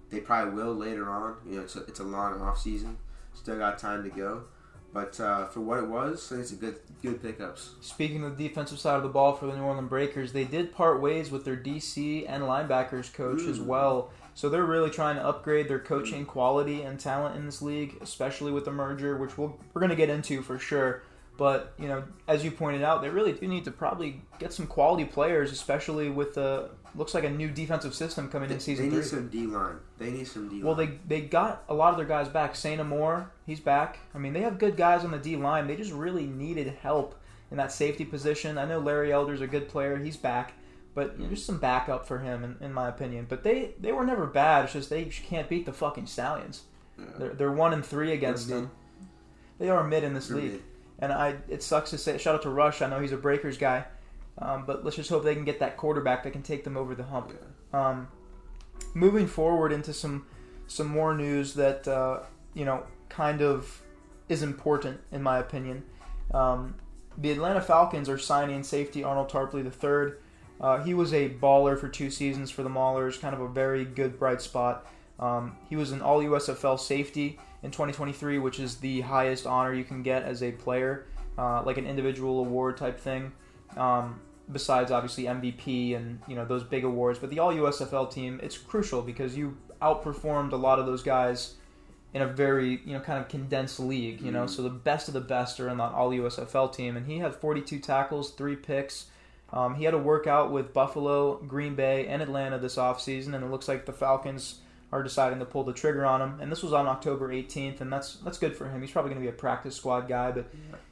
they 0.08 0.20
probably 0.20 0.54
will 0.54 0.75
later 0.75 1.10
on. 1.10 1.37
You 1.46 1.56
know, 1.56 1.62
it's 1.62 1.76
a, 1.76 1.81
it's 1.81 2.00
a 2.00 2.04
long 2.04 2.40
off 2.40 2.58
season, 2.58 2.96
still 3.34 3.58
got 3.58 3.78
time 3.78 4.02
to 4.04 4.10
go. 4.10 4.42
But 4.92 5.20
uh, 5.20 5.46
for 5.46 5.60
what 5.60 5.78
it 5.78 5.86
was, 5.86 6.26
I 6.32 6.36
think 6.36 6.42
it's 6.42 6.52
a 6.52 6.56
good 6.56 6.76
good 7.00 7.22
pickups. 7.22 7.70
Speaking 7.80 8.24
of 8.24 8.36
the 8.36 8.48
defensive 8.48 8.80
side 8.80 8.96
of 8.96 9.04
the 9.04 9.08
ball 9.08 9.34
for 9.34 9.46
the 9.46 9.54
New 9.56 9.62
Orleans 9.62 9.88
Breakers, 9.88 10.32
they 10.32 10.42
did 10.44 10.72
part 10.74 11.00
ways 11.00 11.30
with 11.30 11.44
their 11.44 11.56
DC 11.56 12.24
and 12.28 12.42
linebackers 12.42 13.12
coach 13.12 13.42
as 13.42 13.60
Mm. 13.60 13.66
well. 13.66 14.10
So 14.34 14.48
they're 14.48 14.64
really 14.64 14.90
trying 14.90 15.16
to 15.16 15.24
upgrade 15.24 15.68
their 15.68 15.78
coaching 15.78 16.24
quality 16.26 16.82
and 16.82 16.98
talent 16.98 17.36
in 17.36 17.46
this 17.46 17.62
league, 17.62 17.98
especially 18.00 18.50
with 18.52 18.64
the 18.64 18.72
merger, 18.72 19.16
which 19.16 19.36
we'll, 19.38 19.56
we're 19.74 19.80
going 19.80 19.90
to 19.90 19.96
get 19.96 20.08
into 20.10 20.42
for 20.42 20.58
sure. 20.58 21.02
But 21.40 21.72
you 21.78 21.88
know, 21.88 22.04
as 22.28 22.44
you 22.44 22.50
pointed 22.50 22.82
out, 22.82 23.00
they 23.00 23.08
really 23.08 23.32
do 23.32 23.48
need 23.48 23.64
to 23.64 23.70
probably 23.70 24.20
get 24.38 24.52
some 24.52 24.66
quality 24.66 25.06
players, 25.06 25.50
especially 25.52 26.10
with 26.10 26.34
the 26.34 26.69
looks 26.94 27.14
like 27.14 27.25
a 27.25 27.31
new 27.31 27.48
defensive 27.48 27.94
system 27.94 28.28
coming 28.28 28.50
They, 28.50 28.56
in 28.56 28.60
season. 28.60 28.90
they 28.90 28.96
need 28.96 29.02
three. 29.04 29.10
some 29.19 29.28
D 29.28 29.46
line. 29.46 29.76
They 29.96 30.10
need 30.10 30.26
some 30.28 30.50
D 30.50 30.56
line. 30.56 30.64
Well, 30.66 30.75
they 30.75 30.98
they 31.08 31.22
got 31.22 31.64
a 31.70 31.72
lot 31.72 31.92
of 31.92 31.96
their 31.96 32.04
guys 32.04 32.28
back. 32.28 32.54
Saint 32.54 32.84
Moore, 32.87 33.31
he's 33.46 33.58
back. 33.58 34.00
I 34.14 34.19
mean, 34.19 34.34
they 34.34 34.42
have 34.42 34.58
good 34.58 34.76
guys 34.76 35.02
on 35.02 35.12
the 35.12 35.19
D 35.19 35.34
line. 35.37 35.66
They 35.66 35.76
just 35.76 35.92
really 35.92 36.26
needed 36.26 36.66
help 36.82 37.14
in 37.50 37.56
that 37.56 37.72
safety 37.72 38.04
position. 38.04 38.58
I 38.58 38.66
know 38.66 38.78
Larry 38.78 39.10
Elder's 39.10 39.40
a 39.40 39.46
good 39.46 39.66
player. 39.66 39.96
He's 39.96 40.19
back, 40.19 40.52
but 40.94 41.16
you 41.19 41.25
know, 41.25 41.31
just 41.31 41.46
some 41.46 41.56
backup 41.58 42.06
for 42.06 42.19
him, 42.19 42.44
in, 42.44 42.56
in 42.66 42.75
my 42.75 42.88
opinion. 42.88 43.25
But 43.31 43.44
they 43.44 43.70
they 43.81 43.92
were 43.92 44.04
never 44.04 44.26
bad. 44.26 44.64
It's 44.64 44.75
just 44.75 44.90
they 44.90 45.06
can't 45.06 45.48
beat 45.48 45.64
the 45.64 45.72
fucking 45.72 46.04
Stallions. 46.06 46.64
Yeah. 46.98 47.04
They're 47.19 47.28
they're 47.31 47.52
one 47.52 47.72
and 47.72 47.82
three 47.82 48.12
against 48.12 48.46
They're 48.48 48.60
them. 48.60 48.70
They 49.58 49.70
are 49.70 49.82
mid 49.84 50.04
in 50.04 50.12
this 50.12 50.28
They're 50.28 50.37
league, 50.37 50.52
mid. 50.52 50.62
And 51.00 51.12
I 51.12 51.37
it 51.49 51.62
sucks 51.62 51.91
to 51.91 51.99
say. 51.99 52.19
Shout 52.19 52.35
out 52.35 52.43
to 52.43 52.50
Rush. 52.50 52.82
I 52.82 52.88
know 52.88 53.00
he's 53.00 53.12
a 53.12 53.17
Breakers 53.17 53.58
guy, 53.58 53.85
um, 54.38 54.64
but 54.67 54.85
let's 54.85 54.97
just 54.97 55.11
hope 55.11 55.25
they 55.25 55.35
can 55.35 55.44
get 55.44 55.61
that 55.61 55.76
quarterback 55.76 56.23
that 56.25 56.32
can 56.32 56.43
take 56.43 56.64
them 56.64 56.76
over 56.76 56.94
the 56.94 57.05
hump. 57.05 57.32
Yeah. 57.32 57.88
Um, 57.88 58.08
moving 58.94 59.26
forward 59.26 59.73
into 59.73 59.93
some 59.93 60.26
some 60.67 60.87
more 60.87 61.14
news 61.14 61.55
that 61.55 61.88
uh, 61.88 62.20
you 62.55 62.64
know 62.64 62.85
kind 63.08 63.43
of 63.43 63.82
is 64.29 64.43
important 64.43 65.00
in 65.11 65.23
my 65.23 65.38
opinion. 65.38 65.82
Um, 66.32 66.76
the 67.19 67.32
Atlanta 67.32 67.61
Falcons 67.61 68.08
are 68.08 68.19
signing 68.19 68.62
safety 68.62 69.02
Arnold 69.02 69.31
Tarpley 69.31 69.64
III. 69.64 70.14
Uh, 70.61 70.82
he 70.85 70.94
was 70.94 71.12
a 71.12 71.31
baller 71.31 71.79
for 71.79 71.88
two 71.88 72.11
seasons 72.11 72.50
for 72.50 72.62
the 72.62 72.69
Maulers, 72.69 73.19
kind 73.19 73.35
of 73.35 73.41
a 73.41 73.49
very 73.49 73.85
good 73.85 74.19
bright 74.19 74.43
spot. 74.43 74.87
Um, 75.19 75.56
he 75.69 75.76
was 75.76 75.91
an 75.91 76.02
All 76.02 76.23
USFL 76.23 76.79
safety 76.79 77.38
in 77.62 77.70
2023, 77.70 78.38
which 78.38 78.58
is 78.60 78.76
the 78.76 79.00
highest 79.02 79.46
honor 79.46 79.72
you 79.74 79.84
can 79.84 80.02
get 80.02 80.22
as 80.22 80.42
a 80.42 80.52
player, 80.52 81.06
uh, 81.38 81.62
like 81.64 81.78
an 81.78 81.86
individual 81.86 82.40
award 82.40 82.76
type 82.76 82.98
thing. 82.98 83.32
Um, 83.76 84.20
besides 84.52 84.90
obviously 84.90 85.24
MVP 85.24 85.94
and 85.96 86.18
you 86.26 86.34
know 86.34 86.44
those 86.44 86.64
big 86.64 86.84
awards, 86.84 87.18
but 87.18 87.30
the 87.30 87.38
All 87.38 87.52
USFL 87.52 88.10
team 88.12 88.40
it's 88.42 88.58
crucial 88.58 89.00
because 89.02 89.36
you 89.36 89.56
outperformed 89.80 90.52
a 90.52 90.56
lot 90.56 90.78
of 90.78 90.86
those 90.86 91.02
guys 91.02 91.54
in 92.12 92.22
a 92.22 92.26
very 92.26 92.80
you 92.84 92.92
know 92.94 93.00
kind 93.00 93.20
of 93.20 93.28
condensed 93.28 93.78
league. 93.78 94.20
You 94.20 94.32
know, 94.32 94.44
Mhm. 94.44 94.50
so 94.50 94.62
the 94.62 94.70
best 94.70 95.06
of 95.08 95.14
the 95.14 95.20
best 95.20 95.60
are 95.60 95.68
in 95.68 95.78
that 95.78 95.92
All 95.92 96.10
USFL 96.12 96.68
team, 96.68 96.96
and 96.96 97.06
he 97.06 97.18
had 97.18 97.34
42 97.36 97.78
tackles, 97.78 98.32
three 98.32 98.56
picks. 98.56 99.06
Um, 99.52 99.74
he 99.76 99.84
had 99.84 99.94
a 99.94 99.98
workout 99.98 100.50
with 100.52 100.72
Buffalo, 100.72 101.36
Green 101.38 101.74
Bay, 101.74 102.06
and 102.06 102.20
Atlanta 102.22 102.58
this 102.58 102.76
offseason, 102.76 103.34
and 103.34 103.44
it 103.44 103.50
looks 103.50 103.68
like 103.68 103.84
the 103.86 103.92
Falcons 103.92 104.60
are 104.92 105.02
deciding 105.02 105.38
to 105.38 105.44
pull 105.44 105.62
the 105.64 105.72
trigger 105.72 106.04
on 106.04 106.20
him. 106.20 106.40
And 106.40 106.50
this 106.50 106.62
was 106.62 106.72
on 106.72 106.87
October 106.87 107.28
18th, 107.28 107.81
and 107.81 107.92
that's 107.92 108.16
that's 108.16 108.38
good 108.38 108.56
for 108.56 108.69
him. 108.69 108.81
He's 108.81 108.90
probably 108.90 109.10
going 109.10 109.22
to 109.25 109.31
be 109.31 109.34
a 109.34 109.38
practice 109.38 109.76
squad 109.76 110.08
guy, 110.08 110.32
but 110.32 110.46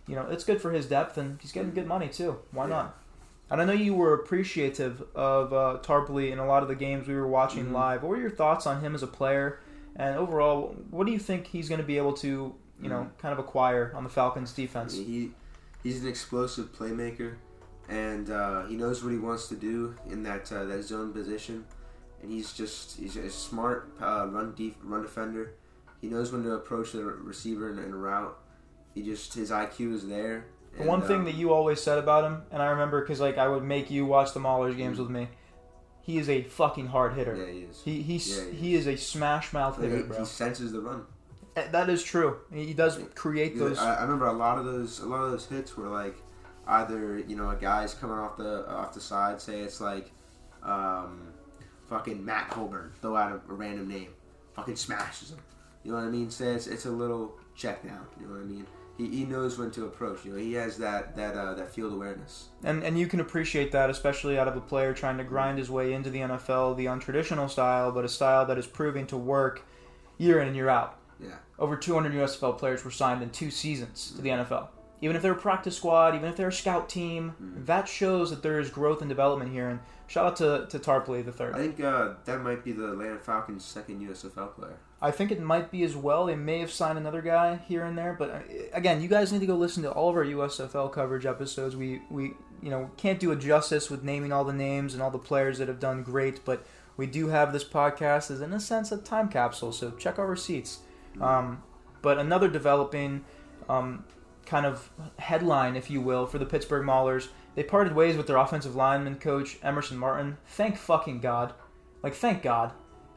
you 0.07 0.15
know 0.15 0.27
it's 0.31 0.45
good 0.45 0.61
for 0.61 0.71
his 0.73 0.87
depth, 0.87 1.19
and 1.19 1.39
he's 1.41 1.53
getting 1.53 1.73
good 1.73 1.87
money 1.87 2.09
too. 2.09 2.39
Why 2.53 2.65
Yeah. 2.65 2.71
not? 2.71 2.99
And 3.51 3.63
I 3.63 3.65
know 3.65 3.73
you 3.73 3.95
were 3.95 4.13
appreciative 4.15 5.03
of 5.15 5.53
uh, 5.55 5.79
Tarpley 5.83 6.31
in 6.31 6.39
a 6.39 6.47
lot 6.47 6.63
of 6.63 6.69
the 6.69 6.75
games 6.75 7.09
we 7.09 7.15
were 7.15 7.27
watching 7.27 7.67
Mhm. 7.69 7.73
live. 7.73 8.03
What 8.03 8.11
were 8.11 8.19
your 8.19 8.31
thoughts 8.31 8.67
on 8.67 8.81
him 8.83 8.95
as 8.95 9.03
a 9.03 9.07
player? 9.07 9.59
And 9.97 10.17
overall, 10.17 10.77
what 10.91 11.07
do 11.07 11.13
you 11.13 11.19
think 11.19 11.47
he's 11.47 11.69
going 11.69 11.81
to 11.81 11.87
be 11.87 11.97
able 11.97 12.13
to, 12.19 12.55
you 12.81 12.89
know, 12.89 13.11
kind 13.19 13.33
of 13.33 13.39
acquire 13.39 13.91
on 13.97 14.05
the 14.05 14.11
Falcons 14.11 14.53
defense? 14.53 14.95
He 14.95 15.33
he's 15.83 16.03
an 16.03 16.09
explosive 16.09 16.73
playmaker, 16.79 17.35
and 17.89 18.31
uh, 18.31 18.67
he 18.67 18.77
knows 18.77 19.03
what 19.03 19.13
he 19.13 19.19
wants 19.19 19.49
to 19.49 19.57
do 19.57 19.95
in 20.09 20.23
that 20.25 20.53
uh, 20.53 20.65
that 20.67 20.83
zone 20.83 21.13
position. 21.13 21.65
And 22.23 22.31
he's 22.31 22.53
just 22.53 22.99
he's 22.99 23.17
a 23.17 23.31
smart 23.31 23.91
uh, 24.01 24.27
run 24.29 24.55
def- 24.57 24.75
run 24.83 25.03
defender. 25.03 25.55
He 26.01 26.09
knows 26.09 26.33
when 26.33 26.43
to 26.45 26.53
approach 26.53 26.93
the 26.93 27.05
receiver 27.05 27.71
in, 27.71 27.79
in 27.79 27.93
a 27.93 27.97
route. 27.97 28.37
He 28.95 29.03
just 29.03 29.35
his 29.35 29.51
IQ 29.51 29.95
is 29.95 30.09
there. 30.09 30.47
The 30.77 30.85
one 30.85 31.03
thing 31.03 31.23
uh, 31.23 31.25
that 31.25 31.35
you 31.35 31.53
always 31.53 31.81
said 31.81 31.99
about 31.99 32.25
him, 32.25 32.43
and 32.53 32.61
I 32.63 32.67
remember 32.67 33.01
because 33.01 33.21
like 33.21 33.39
I 33.39 33.49
would 33.49 33.65
make 33.65 33.91
you 33.91 34.05
watch 34.07 34.33
the 34.35 34.41
Maulers 34.41 34.77
games 34.77 34.99
with 34.99 35.11
me. 35.11 35.29
He 36.03 36.19
is 36.19 36.29
a 36.29 36.43
fucking 36.43 36.87
hard 36.87 37.15
hitter. 37.15 37.37
yeah, 37.37 37.53
he 37.53 37.59
is. 37.61 37.83
He 37.85 38.03
he's, 38.03 38.39
Yeah, 38.39 38.51
he 38.51 38.57
he 38.57 38.75
is 38.75 38.87
a 38.87 38.97
smash 38.97 39.53
mouth 39.53 39.81
hitter, 39.81 39.97
he, 39.99 40.03
bro. 40.05 40.19
he 40.21 40.25
senses 40.25 40.73
the 40.73 40.81
run. 40.81 41.03
Eh, 41.57 41.69
That 41.71 41.89
is 41.91 42.03
true. 42.03 42.39
He 42.53 42.73
does 42.75 42.99
create 43.15 43.59
those. 43.59 43.79
I, 43.79 43.97
I 43.97 44.03
remember 44.03 44.27
a 44.27 44.33
lot 44.33 44.59
of 44.59 44.65
those. 44.65 45.01
A 45.01 45.07
lot 45.07 45.23
of 45.25 45.31
those 45.33 45.47
hits 45.47 45.77
were 45.77 45.89
like 45.89 46.17
either 46.67 47.19
you 47.19 47.37
know 47.37 47.51
a 47.51 47.57
guy's 47.57 47.95
coming 47.95 48.17
off 48.19 48.37
the 48.37 48.67
off 48.69 48.95
the 48.95 49.01
side. 49.01 49.41
Say 49.41 49.61
it's 49.61 49.81
like 49.81 50.11
um, 50.63 51.29
fucking 51.89 52.25
Matt 52.25 52.51
Colburn. 52.51 52.93
Throw 53.01 53.17
out 53.17 53.33
a, 53.33 53.53
a 53.53 53.55
random 53.55 53.89
name. 53.89 54.09
Fucking 54.55 54.77
smashes 54.77 55.31
him. 55.31 55.39
You 55.85 55.93
know 55.93 55.99
what 55.99 56.07
I 56.07 56.11
mean? 56.11 56.31
Say 56.31 56.53
it's, 56.53 56.67
it's 56.67 56.87
a 56.87 56.91
little 56.91 57.35
check 57.55 57.83
down. 57.85 58.07
You 58.21 58.27
know 58.27 58.35
what 58.35 58.43
I 58.43 58.45
mean? 58.45 58.67
He, 58.97 59.09
he 59.09 59.25
knows 59.25 59.59
when 59.59 59.71
to 59.73 59.87
approach. 59.87 60.25
You 60.25 60.33
know 60.33 60.39
he 60.39 60.55
has 60.55 60.77
that 60.79 61.15
that 61.17 61.37
uh, 61.37 61.55
that 61.55 61.73
field 61.73 61.93
awareness. 61.93 62.49
And 62.65 62.83
and 62.83 62.99
you 62.99 63.07
can 63.07 63.21
appreciate 63.21 63.71
that, 63.73 63.91
especially 63.91 64.39
out 64.39 64.49
of 64.49 64.57
a 64.57 64.61
player 64.61 64.93
trying 64.93 65.19
to 65.19 65.25
grind 65.25 65.59
his 65.59 65.71
way 65.71 65.93
into 65.93 66.11
the 66.11 66.19
NFL, 66.19 66.77
the 66.77 66.87
untraditional 66.87 67.49
style, 67.49 67.93
but 67.93 68.05
a 68.05 68.09
style 68.09 68.45
that 68.47 68.59
is 68.59 68.67
proving 68.67 69.07
to 69.07 69.17
work 69.17 69.65
year 70.19 70.41
in 70.41 70.49
and 70.49 70.57
year 70.57 70.69
out. 70.69 70.99
Yeah. 71.21 71.37
Over 71.59 71.77
200 71.77 72.13
USFL 72.13 72.59
players 72.59 72.85
were 72.85 72.91
signed 72.91 73.23
in 73.23 73.31
two 73.31 73.51
seasons 73.51 74.13
to 74.17 74.23
the 74.23 74.31
NFL. 74.31 74.69
Even 75.01 75.15
if 75.17 75.23
they're 75.23 75.33
a 75.33 75.37
practice 75.37 75.77
squad, 75.77 76.15
even 76.15 76.29
if 76.29 76.37
they're 76.37 76.49
a 76.49 76.53
scout 76.53 76.89
team, 76.89 77.35
Mhm. 77.41 77.67
that 77.67 77.87
shows 77.89 78.31
that 78.31 78.43
there 78.43 78.59
is 78.59 78.69
growth 78.71 79.01
and 79.01 79.09
development 79.09 79.53
here. 79.53 79.69
And 79.69 79.81
shout 80.09 80.27
out 80.27 80.37
to, 80.37 80.67
to 80.71 80.79
Tarpley 80.79 81.25
the 81.25 81.31
third. 81.33 81.55
I 81.55 81.59
think 81.59 81.81
uh, 81.81 82.15
that 82.25 82.43
might 82.43 82.65
be 82.65 82.73
the 82.73 82.93
Atlanta 82.93 83.19
Falcons' 83.19 83.65
second 83.65 84.01
USFL 84.01 84.49
player. 84.49 84.77
I 85.01 85.13
think 85.13 85.31
it 85.31 85.41
might 85.41 85.71
be 85.71 85.85
as 85.85 85.95
well. 85.95 86.27
They 86.27 86.35
may 86.35 86.59
have 86.59 86.73
signed 86.73 86.99
another 86.99 87.23
guy 87.23 87.57
here 87.69 87.85
and 87.85 87.97
there, 87.97 88.17
but 88.19 88.31
uh, 88.31 88.39
again, 88.73 89.01
you 89.01 89.07
guys 89.09 89.33
need 89.33 89.39
to 89.39 89.47
go 89.47 89.55
listen 89.55 89.85
to 89.85 89.93
all 89.93 90.11
of 90.11 90.17
our 90.17 90.25
USFL 90.25 90.89
coverage 90.89 91.25
episodes. 91.27 91.77
We 91.77 92.03
we 92.11 92.35
you 92.61 92.71
know 92.71 92.91
can't 92.97 93.21
do 93.21 93.31
it 93.31 93.37
justice 93.37 93.89
with 93.89 94.03
naming 94.03 94.33
all 94.33 94.43
the 94.45 94.53
names 94.53 94.95
and 94.95 95.03
all 95.03 95.13
the 95.13 95.19
players 95.19 95.59
that 95.59 95.69
have 95.69 95.79
done 95.79 96.03
great, 96.03 96.45
but 96.45 96.67
we 96.97 97.07
do 97.07 97.29
have 97.29 97.53
this 97.53 97.63
podcast 97.63 98.33
as 98.33 98.41
in 98.41 98.53
a 98.53 98.59
sense 98.59 98.91
a 98.91 98.97
time 98.99 99.29
capsule. 99.29 99.71
So 99.71 99.93
check 99.93 100.19
our 100.19 100.27
receipts. 100.27 100.81
Um, 101.21 101.63
but 102.03 102.19
another 102.19 102.49
developing 102.49 103.25
um, 103.69 104.05
kind 104.49 104.67
of 104.67 104.91
headline, 105.19 105.77
if 105.77 105.91
you 105.91 106.01
will, 106.01 106.27
for 106.27 106.39
the 106.39 106.47
Pittsburgh 106.47 106.87
Maulers. 106.87 107.29
They 107.55 107.63
parted 107.63 107.95
ways 107.95 108.17
with 108.17 108.27
their 108.27 108.37
offensive 108.37 108.75
lineman 108.75 109.17
coach 109.17 109.59
Emerson 109.63 109.99
Martin. 109.99 110.39
Thank 110.47 110.77
fucking 110.77 111.21
God. 111.21 111.55
Like 112.03 112.15
thank 112.15 112.43
God. 112.43 112.73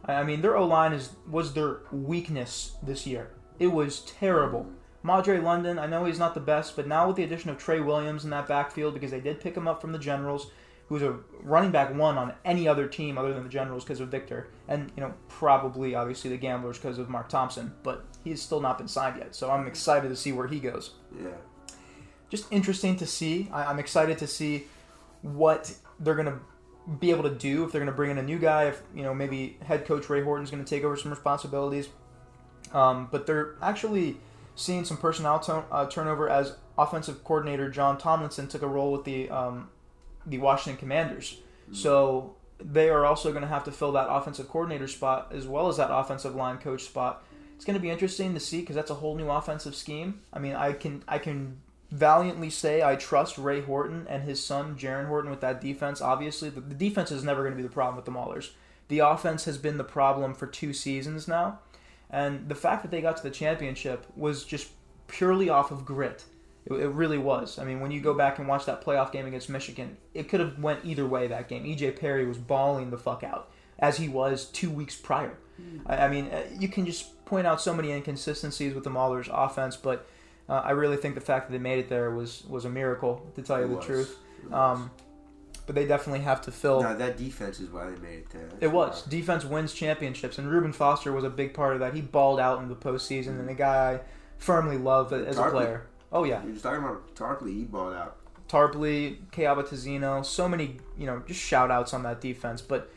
I 0.05 0.23
mean, 0.23 0.41
their 0.41 0.57
O 0.57 0.65
line 0.65 0.93
is 0.93 1.11
was 1.29 1.53
their 1.53 1.81
weakness 1.91 2.75
this 2.83 3.05
year. 3.05 3.31
It 3.59 3.67
was 3.67 4.01
terrible. 4.01 4.67
Madre 5.03 5.39
London, 5.39 5.79
I 5.79 5.87
know 5.87 6.05
he's 6.05 6.19
not 6.19 6.33
the 6.33 6.39
best, 6.39 6.75
but 6.75 6.87
now 6.87 7.07
with 7.07 7.15
the 7.15 7.23
addition 7.23 7.49
of 7.49 7.57
Trey 7.57 7.79
Williams 7.79 8.23
in 8.23 8.29
that 8.31 8.47
backfield, 8.47 8.93
because 8.93 9.11
they 9.11 9.19
did 9.19 9.39
pick 9.39 9.55
him 9.55 9.67
up 9.67 9.81
from 9.81 9.91
the 9.91 9.99
Generals, 9.99 10.51
who's 10.87 11.01
a 11.01 11.17
running 11.41 11.71
back 11.71 11.93
one 11.95 12.17
on 12.17 12.33
any 12.45 12.67
other 12.67 12.87
team 12.87 13.17
other 13.17 13.33
than 13.33 13.43
the 13.43 13.49
Generals 13.49 13.83
because 13.83 13.99
of 13.99 14.09
Victor, 14.09 14.49
and 14.67 14.91
you 14.95 15.01
know 15.01 15.13
probably 15.27 15.95
obviously 15.95 16.29
the 16.29 16.37
Gamblers 16.37 16.77
because 16.77 16.97
of 16.97 17.09
Mark 17.09 17.29
Thompson, 17.29 17.73
but 17.83 18.05
he's 18.23 18.41
still 18.41 18.59
not 18.59 18.77
been 18.77 18.87
signed 18.87 19.17
yet. 19.17 19.35
So 19.35 19.49
I'm 19.49 19.67
excited 19.67 20.09
to 20.09 20.15
see 20.15 20.31
where 20.31 20.47
he 20.47 20.59
goes 20.59 20.91
Yeah. 21.17 21.29
just 22.29 22.45
interesting 22.51 22.95
to 22.97 23.05
see. 23.05 23.49
I, 23.51 23.65
I'm 23.65 23.79
excited 23.79 24.17
to 24.19 24.27
see 24.27 24.65
what 25.21 25.73
they're 25.99 26.15
gonna 26.15 26.39
be 26.99 27.11
able 27.11 27.23
to 27.23 27.35
do 27.35 27.63
if 27.63 27.71
they're 27.71 27.79
going 27.79 27.91
to 27.91 27.95
bring 27.95 28.09
in 28.11 28.17
a 28.17 28.23
new 28.23 28.39
guy. 28.39 28.63
If 28.65 28.81
you 28.95 29.03
know 29.03 29.13
maybe 29.13 29.57
head 29.63 29.85
coach 29.85 30.09
Ray 30.09 30.23
Horton's 30.23 30.49
going 30.49 30.63
to 30.63 30.69
take 30.69 30.83
over 30.83 30.97
some 30.97 31.11
responsibilities, 31.11 31.89
um, 32.73 33.07
but 33.11 33.27
they're 33.27 33.55
actually 33.61 34.17
seeing 34.55 34.83
some 34.83 34.97
personnel 34.97 35.39
to- 35.41 35.63
uh, 35.71 35.85
turnover 35.87 36.27
as 36.29 36.55
offensive 36.77 37.23
coordinator 37.23 37.69
John 37.69 37.97
Tomlinson 37.97 38.47
took 38.47 38.63
a 38.63 38.67
role 38.67 38.91
with 38.91 39.03
the 39.05 39.29
um, 39.29 39.69
the 40.25 40.39
Washington 40.39 40.79
Commanders. 40.79 41.37
Mm-hmm. 41.65 41.75
So 41.75 42.35
they 42.59 42.89
are 42.89 43.05
also 43.05 43.29
going 43.29 43.43
to 43.43 43.47
have 43.47 43.63
to 43.65 43.71
fill 43.71 43.91
that 43.93 44.07
offensive 44.09 44.49
coordinator 44.49 44.87
spot 44.87 45.31
as 45.31 45.47
well 45.47 45.67
as 45.67 45.77
that 45.77 45.91
offensive 45.91 46.35
line 46.35 46.57
coach 46.57 46.81
spot. 46.83 47.23
It's 47.61 47.65
going 47.67 47.75
to 47.75 47.79
be 47.79 47.91
interesting 47.91 48.33
to 48.33 48.39
see 48.39 48.61
because 48.61 48.75
that's 48.75 48.89
a 48.89 48.95
whole 48.95 49.15
new 49.15 49.29
offensive 49.29 49.75
scheme. 49.75 50.21
I 50.33 50.39
mean, 50.39 50.55
I 50.55 50.73
can 50.73 51.03
I 51.07 51.19
can 51.19 51.61
valiantly 51.91 52.49
say 52.49 52.81
I 52.81 52.95
trust 52.95 53.37
Ray 53.37 53.61
Horton 53.61 54.07
and 54.09 54.23
his 54.23 54.43
son 54.43 54.75
Jaron 54.75 55.05
Horton 55.05 55.29
with 55.29 55.41
that 55.41 55.61
defense. 55.61 56.01
Obviously, 56.01 56.49
the, 56.49 56.59
the 56.59 56.73
defense 56.73 57.11
is 57.11 57.23
never 57.23 57.43
going 57.43 57.51
to 57.51 57.57
be 57.57 57.61
the 57.61 57.69
problem 57.69 57.97
with 57.97 58.05
the 58.05 58.11
Maulers. 58.11 58.53
The 58.87 58.97
offense 58.97 59.45
has 59.45 59.59
been 59.59 59.77
the 59.77 59.83
problem 59.83 60.33
for 60.33 60.47
two 60.47 60.73
seasons 60.73 61.27
now, 61.27 61.59
and 62.09 62.49
the 62.49 62.55
fact 62.55 62.81
that 62.81 62.89
they 62.89 62.99
got 62.99 63.17
to 63.17 63.23
the 63.23 63.29
championship 63.29 64.07
was 64.15 64.43
just 64.43 64.71
purely 65.07 65.47
off 65.47 65.69
of 65.69 65.85
grit. 65.85 66.25
It, 66.65 66.73
it 66.73 66.89
really 66.89 67.19
was. 67.19 67.59
I 67.59 67.63
mean, 67.63 67.79
when 67.79 67.91
you 67.91 68.01
go 68.01 68.15
back 68.15 68.39
and 68.39 68.47
watch 68.47 68.65
that 68.65 68.83
playoff 68.83 69.11
game 69.11 69.27
against 69.27 69.51
Michigan, 69.51 69.97
it 70.15 70.29
could 70.29 70.39
have 70.39 70.57
went 70.57 70.83
either 70.83 71.05
way. 71.05 71.27
That 71.27 71.47
game, 71.47 71.63
EJ 71.65 71.99
Perry 71.99 72.25
was 72.25 72.39
balling 72.39 72.89
the 72.89 72.97
fuck 72.97 73.23
out 73.23 73.51
as 73.77 73.97
he 73.97 74.09
was 74.09 74.45
two 74.45 74.71
weeks 74.71 74.95
prior. 74.95 75.37
I, 75.85 76.05
I 76.05 76.07
mean, 76.09 76.27
uh, 76.27 76.43
you 76.59 76.67
can 76.67 76.85
just 76.85 77.23
point 77.25 77.47
out 77.47 77.61
so 77.61 77.73
many 77.73 77.91
inconsistencies 77.91 78.73
with 78.73 78.83
the 78.83 78.89
Maulers' 78.89 79.29
offense, 79.31 79.75
but 79.75 80.05
uh, 80.49 80.61
I 80.65 80.71
really 80.71 80.97
think 80.97 81.15
the 81.15 81.21
fact 81.21 81.47
that 81.47 81.53
they 81.53 81.59
made 81.59 81.79
it 81.79 81.89
there 81.89 82.11
was 82.11 82.43
was 82.49 82.65
a 82.65 82.69
miracle, 82.69 83.25
to 83.35 83.41
tell 83.41 83.59
you 83.59 83.65
It 83.65 83.69
the 83.69 83.75
was. 83.75 83.85
truth. 83.85 84.17
Um, 84.51 84.91
but 85.67 85.75
they 85.75 85.85
definitely 85.85 86.21
have 86.21 86.41
to 86.41 86.51
fill. 86.51 86.81
no, 86.81 86.95
that 86.97 87.17
defense 87.17 87.59
is 87.59 87.69
why 87.69 87.85
they 87.89 87.95
made 88.01 88.19
it 88.19 88.29
there. 88.31 88.47
That's 88.49 88.63
It 88.63 88.71
was 88.71 89.03
why. 89.05 89.09
defense 89.11 89.45
wins 89.45 89.73
championships, 89.73 90.37
and 90.39 90.49
Reuben 90.49 90.73
Foster 90.73 91.11
was 91.13 91.23
a 91.23 91.29
big 91.29 91.53
part 91.53 91.73
of 91.75 91.79
that. 91.81 91.93
He 91.93 92.01
balled 92.01 92.39
out 92.39 92.61
in 92.61 92.67
the 92.67 92.75
postseason, 92.75 93.39
and 93.39 93.49
a 93.49 93.53
guy 93.53 93.93
I 93.93 93.99
firmly 94.37 94.77
love 94.77 95.13
as 95.13 95.37
a 95.37 95.49
player. 95.49 95.87
Oh 96.11 96.23
yeah, 96.25 96.43
You're 96.43 96.53
just 96.53 96.63
talking 96.63 96.83
about 96.83 97.15
Tarpley. 97.15 97.53
He 97.55 97.63
balled 97.63 97.93
out. 97.93 98.17
Tarpley, 98.49 99.17
Keaba 99.31 99.63
Tazino, 99.63 100.25
so 100.25 100.49
many, 100.49 100.77
you 100.97 101.05
know, 101.05 101.21
just 101.25 101.39
shout 101.39 101.71
outs 101.71 101.93
on 101.93 102.03
that 102.03 102.19
defense. 102.19 102.61
But 102.61 102.91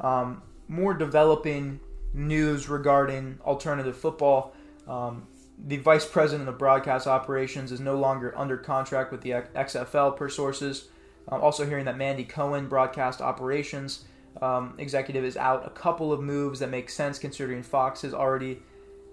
um, 0.00 0.42
more 0.66 0.92
developing 0.92 1.80
news 2.12 2.68
regarding 2.68 3.38
alternative 3.44 3.96
football. 3.96 4.54
Um, 4.86 5.26
the 5.58 5.76
vice 5.78 6.06
president 6.06 6.48
of 6.48 6.58
broadcast 6.58 7.06
operations 7.06 7.72
is 7.72 7.80
no 7.80 7.96
longer 7.96 8.36
under 8.36 8.56
contract 8.56 9.10
with 9.10 9.22
the 9.22 9.30
XFL, 9.30 10.16
per 10.16 10.28
sources. 10.28 10.88
I'm 11.26 11.40
also 11.42 11.66
hearing 11.66 11.84
that 11.86 11.98
Mandy 11.98 12.24
Cohen, 12.24 12.68
broadcast 12.68 13.20
operations 13.20 14.04
um, 14.40 14.74
executive, 14.78 15.24
is 15.24 15.36
out. 15.36 15.66
A 15.66 15.70
couple 15.70 16.12
of 16.12 16.20
moves 16.20 16.60
that 16.60 16.70
make 16.70 16.88
sense 16.88 17.18
considering 17.18 17.62
Fox 17.62 18.02
has 18.02 18.14
already 18.14 18.62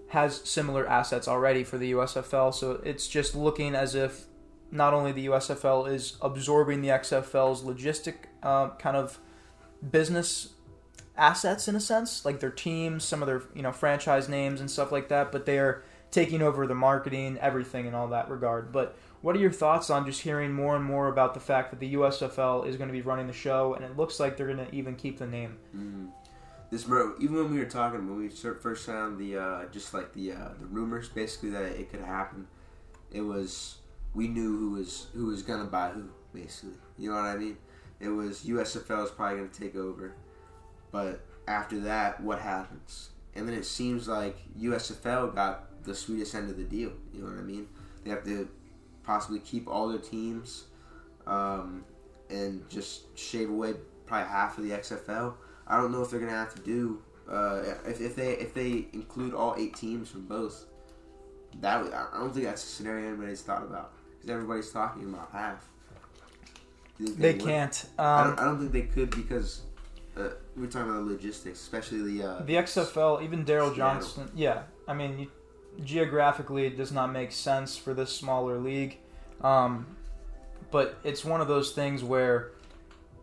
has 0.10 0.42
similar 0.48 0.88
assets 0.88 1.28
already 1.28 1.64
for 1.64 1.78
the 1.78 1.92
USFL. 1.94 2.54
So 2.54 2.80
it's 2.84 3.08
just 3.08 3.36
looking 3.36 3.74
as 3.74 3.96
if 3.96 4.25
not 4.72 4.94
only 4.94 5.12
the 5.12 5.28
USFL 5.28 5.92
is 5.92 6.18
absorbing 6.22 6.82
the 6.82 6.90
XFL's 6.90 7.64
logistic 7.64 8.16
uh, 8.44 8.70
kind 8.78 8.96
of 8.96 9.20
business 9.92 10.54
assets 11.17 11.67
in 11.67 11.75
a 11.75 11.79
sense, 11.79 12.25
like 12.25 12.39
their 12.39 12.51
teams, 12.51 13.03
some 13.03 13.22
of 13.22 13.27
their 13.27 13.43
you 13.53 13.62
know 13.62 13.72
franchise 13.72 14.29
names 14.29 14.60
and 14.60 14.69
stuff 14.69 14.91
like 14.91 15.10
that, 15.10 15.31
but 15.31 15.45
they 15.45 15.60
are 15.60 15.84
taking 16.12 16.41
over 16.41 16.65
the 16.65 16.75
marketing, 16.75 17.38
everything, 17.41 17.86
in 17.86 17.93
all 17.93 18.07
that 18.07 18.29
regard. 18.29 18.72
But 18.72 18.98
what 19.22 19.36
are 19.36 19.39
your 19.39 19.51
thoughts 19.51 19.89
on 19.89 20.05
just 20.05 20.22
hearing 20.22 20.53
more 20.53 20.75
and 20.75 20.86
more 20.86 21.07
about 21.07 21.34
the 21.34 21.39
fact 21.39 21.72
that 21.72 21.79
the 21.79 21.93
USFL 21.95 22.67
is 22.67 22.77
going 22.77 22.88
to 22.88 22.93
be 22.93 23.01
running 23.01 23.27
the 23.27 23.34
show, 23.34 23.74
and 23.74 23.84
it 23.84 23.98
looks 23.98 24.19
like 24.19 24.38
they're 24.38 24.53
going 24.53 24.65
to 24.65 24.74
even 24.74 24.95
keep 24.95 25.17
the 25.17 25.27
name? 25.27 25.57
Mm. 25.75 26.10
This 26.72 26.84
even 26.84 27.36
when 27.36 27.51
we 27.51 27.60
were 27.60 27.65
talking 27.65 28.07
when 28.07 28.17
we 28.17 28.29
first 28.29 28.86
found 28.86 29.19
the 29.19 29.38
uh, 29.38 29.65
just 29.72 29.93
like 29.93 30.13
the 30.13 30.31
uh, 30.31 30.50
the 30.60 30.65
rumors, 30.65 31.10
basically 31.10 31.50
that 31.51 31.63
it 31.63 31.91
could 31.91 32.01
happen. 32.01 32.48
It 33.12 33.22
was 33.22 33.77
we 34.13 34.27
knew 34.27 34.57
who 34.57 34.72
was 34.72 35.07
who 35.13 35.27
was 35.27 35.43
gonna 35.43 35.65
buy 35.65 35.89
who, 35.89 36.10
basically. 36.34 36.75
You 36.98 37.10
know 37.10 37.15
what 37.15 37.25
I 37.25 37.38
mean? 37.38 37.57
It 38.00 38.10
was 38.10 38.43
USFL 38.43 39.05
is 39.05 39.12
probably 39.12 39.38
gonna 39.38 39.50
take 39.50 39.75
over, 39.75 40.15
but 40.96 41.20
after 41.46 41.78
that, 41.82 42.22
what 42.22 42.40
happens? 42.40 43.10
And 43.36 43.50
then 43.50 43.54
it 43.54 43.66
seems 43.66 44.08
like 44.08 44.38
USFL 44.58 45.36
got 45.36 45.84
the 45.84 45.94
sweetest 45.94 46.34
end 46.34 46.50
of 46.50 46.56
the 46.56 46.64
deal. 46.64 46.94
You 47.14 47.20
know 47.22 47.32
what 47.32 47.38
I 47.38 47.42
mean? 47.42 47.68
They 48.06 48.12
have 48.12 48.24
to 48.24 48.48
possibly 49.04 49.40
keep 49.40 49.68
all 49.68 49.90
their 49.90 50.00
teams, 50.00 50.64
um, 51.28 51.84
and 52.30 52.68
just 52.70 53.18
shave 53.20 53.50
away 53.50 53.74
probably 54.06 54.30
half 54.30 54.58
of 54.58 54.64
the 54.64 54.70
XFL. 54.70 55.34
I 55.68 55.75
don't 55.75 55.92
know 55.92 56.02
if 56.02 56.12
they're 56.12 56.22
gonna 56.22 56.32
have 56.32 56.56
to 56.56 56.62
do 56.62 57.02
uh, 57.30 57.64
if, 57.86 58.00
if 58.00 58.16
they 58.16 58.32
if 58.38 58.54
they 58.54 58.88
include 58.94 59.34
all 59.34 59.54
eight 59.58 59.75
teams 59.75 60.10
from 60.10 60.28
both. 60.28 60.64
That 61.60 61.84
would, 61.84 61.94
I 61.94 62.08
don't 62.14 62.34
think 62.34 62.46
that's 62.46 62.64
a 62.64 62.68
scenario 62.68 63.10
anybody's 63.10 63.42
thought 63.42 63.64
about 63.64 63.92
because 64.14 64.30
everybody's 64.30 64.72
talking 64.72 65.04
about 65.14 65.30
half. 65.34 65.68
Think 66.98 67.18
They 67.18 67.34
can't. 67.34 67.86
I 68.00 68.22
Um, 68.22 68.28
don't, 68.30 68.40
I 68.40 68.46
don't 68.46 68.60
think 68.60 68.72
they 68.72 68.82
could 68.84 69.10
because 69.12 69.64
uh, 70.18 70.30
we're 70.57 70.67
talking 70.67 70.89
about 70.89 71.05
logistics, 71.05 71.62
especially 71.62 72.13
the 72.13 72.27
uh, 72.27 72.41
the 72.41 72.53
XFL, 72.55 73.24
even 73.24 73.45
Daryl 73.45 73.75
Johnston. 73.75 74.31
Yeah, 74.35 74.63
I 74.88 74.93
mean, 74.93 75.19
you, 75.19 75.31
geographically, 75.83 76.65
it 76.65 76.77
does 76.77 76.91
not 76.91 77.12
make 77.12 77.31
sense 77.31 77.77
for 77.77 77.93
this 77.93 78.15
smaller 78.15 78.57
league. 78.57 78.97
Um, 79.41 79.85
but 80.71 80.97
it's 81.03 81.24
one 81.24 81.41
of 81.41 81.47
those 81.47 81.71
things 81.71 82.03
where 82.03 82.51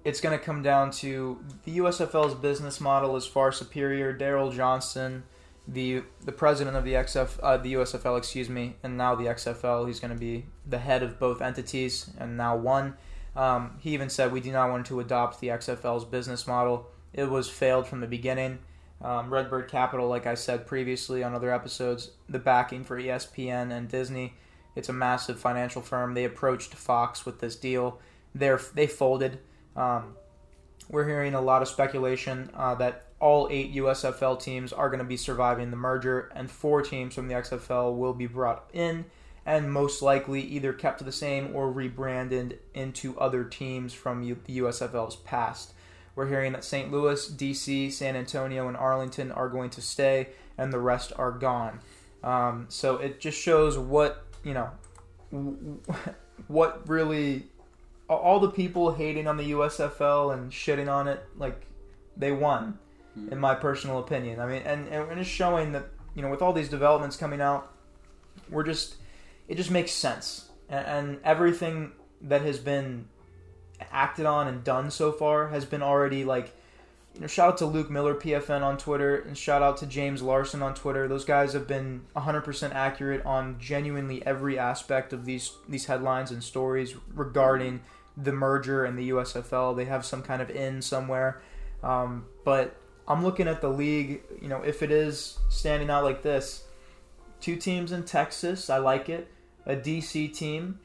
it's 0.05 0.21
going 0.21 0.39
to 0.39 0.45
come 0.45 0.63
down 0.63 0.91
to 0.91 1.39
the 1.65 1.79
USFL's 1.79 2.35
business 2.35 2.81
model 2.81 3.17
is 3.17 3.27
far 3.27 3.53
superior. 3.53 4.17
Daryl 4.17 4.55
Johnston, 4.55 5.25
the 5.67 6.03
the 6.25 6.33
president 6.33 6.77
of 6.77 6.85
the 6.85 6.95
XF, 6.95 7.39
uh, 7.43 7.57
the 7.57 7.75
USFL, 7.75 8.19
excuse 8.19 8.49
me, 8.49 8.77
and 8.83 8.97
now 8.97 9.15
the 9.15 9.25
XFL, 9.25 9.87
he's 9.87 10.01
going 10.01 10.13
to 10.13 10.19
be 10.19 10.47
the 10.67 10.79
head 10.79 11.03
of 11.03 11.19
both 11.19 11.41
entities 11.41 12.11
and 12.19 12.37
now 12.37 12.57
one. 12.57 12.97
Um, 13.35 13.79
he 13.81 13.95
even 13.95 14.11
said 14.11 14.33
we 14.33 14.41
do 14.41 14.53
not 14.53 14.71
want 14.71 14.87
to 14.87 15.01
adopt 15.01 15.41
the 15.41 15.49
XFL's 15.49 16.05
business 16.05 16.47
model. 16.47 16.89
It 17.13 17.31
was 17.31 17.49
failed 17.49 17.87
from 17.87 18.01
the 18.01 18.07
beginning. 18.07 18.59
Um, 19.01 19.33
Redbird 19.33 19.69
Capital, 19.69 20.09
like 20.09 20.27
I 20.27 20.35
said 20.35 20.67
previously 20.67 21.25
on 21.25 21.35
other 21.35 21.53
episodes, 21.53 22.13
the 22.29 22.39
backing 22.39 22.85
for 22.85 23.01
ESPN 23.01 23.73
and 23.73 23.89
Disney. 23.89 24.35
It's 24.77 24.89
a 24.89 24.93
massive 24.93 25.41
financial 25.41 25.83
firm. 25.83 26.15
They 26.15 26.25
approached 26.25 26.75
Fox 26.75 27.27
with 27.27 27.41
this 27.41 27.57
deal. 27.57 28.01
They're 28.35 28.61
they 28.75 28.87
folded. 28.87 29.41
Um, 29.77 30.17
we're 30.89 31.07
hearing 31.07 31.35
a 31.35 31.41
lot 31.41 31.63
of 31.63 31.69
speculation 31.69 32.51
uh, 32.55 32.75
that 32.77 33.07
all 33.19 33.49
eight 33.51 33.75
USFL 33.75 34.41
teams 34.41 34.73
are 34.73 34.89
going 34.89 34.99
to 34.99 35.05
be 35.05 35.17
surviving 35.17 35.71
the 35.71 35.77
merger, 35.77 36.31
and 36.35 36.51
four 36.51 36.83
teams 36.83 37.15
from 37.15 37.29
the 37.29 37.35
XFL 37.35 37.97
will 37.97 38.15
be 38.15 38.27
brought 38.27 38.69
in, 38.73 39.05
and 39.47 39.73
most 39.73 40.03
likely 40.03 40.41
either 40.41 40.73
kept 40.73 41.05
the 41.05 41.13
same 41.13 41.55
or 41.55 41.71
rebranded 41.71 42.59
into 42.75 43.19
other 43.19 43.45
teams 43.45 43.93
from 43.93 44.23
the 44.23 44.35
USFL's 44.61 45.17
past. 45.17 45.73
We're 46.15 46.29
hearing 46.29 46.53
that 46.53 46.65
St. 46.65 46.93
Louis, 46.93 47.29
DC, 47.31 47.91
San 47.93 48.17
Antonio, 48.17 48.69
and 48.69 48.77
Arlington 48.77 49.33
are 49.33 49.49
going 49.49 49.71
to 49.71 49.81
stay, 49.81 50.29
and 50.59 50.73
the 50.73 50.79
rest 50.79 51.13
are 51.17 51.33
gone. 51.33 51.81
Um, 52.23 52.67
so 52.69 52.97
it 52.97 53.21
just 53.21 53.41
shows 53.41 53.79
what 53.79 54.25
you 54.45 54.55
know, 54.55 54.71
what 56.49 56.89
really 56.89 57.45
all 58.09 58.41
the 58.41 58.51
people 58.51 58.93
hating 58.93 59.27
on 59.27 59.37
the 59.37 59.53
USFL 59.53 60.35
and 60.35 60.51
shitting 60.51 60.93
on 60.93 61.09
it, 61.09 61.25
like 61.37 61.67
they 62.17 62.33
won, 62.33 62.79
in 63.31 63.39
my 63.39 63.55
personal 63.55 63.99
opinion. 63.99 64.41
I 64.41 64.47
mean, 64.47 64.63
and 64.63 64.89
and 64.89 65.21
it's 65.21 65.29
showing 65.29 65.73
that 65.73 65.87
you 66.15 66.23
know 66.23 66.29
with 66.29 66.43
all 66.43 66.53
these 66.53 66.69
developments 66.69 67.17
coming 67.17 67.41
out, 67.41 67.73
we're 68.51 68.65
just 68.65 68.97
it 69.49 69.57
just 69.57 69.71
makes 69.71 69.93
sense, 69.93 70.51
and, 70.69 70.87
and 70.87 71.19
everything 71.25 71.93
that 72.23 72.43
has 72.43 72.59
been 72.59 73.07
acted 73.91 74.27
on 74.27 74.49
and 74.49 74.63
done 74.63 74.91
so 74.91 75.13
far 75.13 75.49
has 75.49 75.65
been 75.65 75.83
already 75.83 76.25
like 76.25 76.55
you 77.15 77.21
know 77.21 77.27
shout 77.27 77.53
out 77.53 77.59
to 77.59 77.67
Luke 77.67 77.91
Miller 77.91 78.15
PFN 78.15 78.63
on 78.63 78.79
Twitter 78.79 79.17
and 79.17 79.37
shout 79.37 79.63
out 79.63 79.77
to 79.79 79.87
James 79.87 80.23
Larson 80.23 80.63
on 80.63 80.75
Twitter. 80.75 81.09
Those 81.09 81.25
guys 81.25 81.53
have 81.53 81.67
been 81.67 82.03
100% 82.17 82.75
accurate 82.75 83.25
on 83.25 83.59
genuinely 83.59 84.25
every 84.27 84.59
aspect 84.59 85.13
of 85.13 85.25
these 85.25 85.53
these 85.69 85.87
headlines 85.87 86.31
and 86.31 86.43
stories 86.43 86.95
regarding 87.15 87.81
the 88.17 88.33
merger 88.33 88.85
and 88.85 88.99
the 88.99 89.11
USFL 89.11 89.77
they 89.77 89.87
have 89.87 90.05
some 90.05 90.23
kind 90.23 90.43
of 90.43 90.51
in 90.51 90.83
somewhere. 90.83 91.43
Um, 91.83 92.27
but 92.45 92.77
I'm 93.09 93.25
looking 93.25 93.49
at 93.49 93.61
the 93.61 93.69
league 93.69 94.23
you 94.41 94.49
know 94.49 94.63
if 94.63 94.83
it 94.83 94.91
is 94.91 95.39
standing 95.49 95.91
out 95.91 96.05
like 96.05 96.23
this 96.23 96.65
two 97.41 97.57
teams 97.57 97.93
in 97.93 98.05
Texas 98.05 98.71
I 98.71 98.79
like 98.79 99.09
it 99.09 99.29
a 99.67 99.77
DC 99.77 100.35
team 100.35 100.81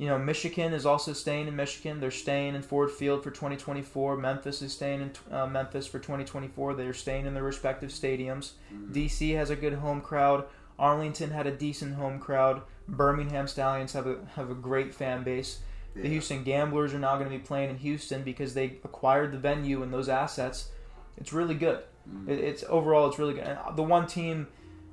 you 0.00 0.06
know, 0.06 0.18
Michigan 0.18 0.72
is 0.72 0.86
also 0.86 1.12
staying 1.12 1.46
in 1.46 1.54
Michigan. 1.54 2.00
They're 2.00 2.10
staying 2.10 2.54
in 2.54 2.62
Ford 2.62 2.90
Field 2.90 3.22
for 3.22 3.30
2024. 3.30 4.16
Memphis 4.16 4.62
is 4.62 4.72
staying 4.72 5.02
in 5.02 5.12
uh, 5.30 5.46
Memphis 5.46 5.86
for 5.86 5.98
2024. 5.98 6.72
They're 6.72 6.94
staying 6.94 7.26
in 7.26 7.34
their 7.34 7.42
respective 7.42 7.90
stadiums. 7.90 8.52
DC 8.90 9.36
has 9.36 9.50
a 9.50 9.56
good 9.56 9.74
home 9.74 10.00
crowd. 10.00 10.46
Arlington 10.78 11.32
had 11.32 11.46
a 11.46 11.54
decent 11.54 11.96
home 11.96 12.18
crowd. 12.18 12.62
Birmingham 12.88 13.46
Stallions 13.46 13.92
have 13.92 14.06
a 14.06 14.16
have 14.36 14.50
a 14.50 14.54
great 14.54 14.94
fan 14.94 15.22
base. 15.22 15.58
The 15.94 16.08
Houston 16.08 16.44
Gamblers 16.44 16.94
are 16.94 16.98
now 16.98 17.18
going 17.18 17.30
to 17.30 17.36
be 17.36 17.44
playing 17.44 17.68
in 17.68 17.76
Houston 17.76 18.22
because 18.22 18.54
they 18.54 18.78
acquired 18.82 19.32
the 19.32 19.38
venue 19.38 19.82
and 19.82 19.92
those 19.92 20.08
assets. 20.08 20.70
It's 21.18 21.34
really 21.34 21.56
good. 21.56 21.80
Mm. 22.08 22.26
It, 22.26 22.38
it's 22.38 22.64
overall, 22.70 23.06
it's 23.06 23.18
really 23.18 23.34
good. 23.34 23.44
And 23.44 23.58
the 23.76 23.82
one 23.82 24.06
team, 24.06 24.46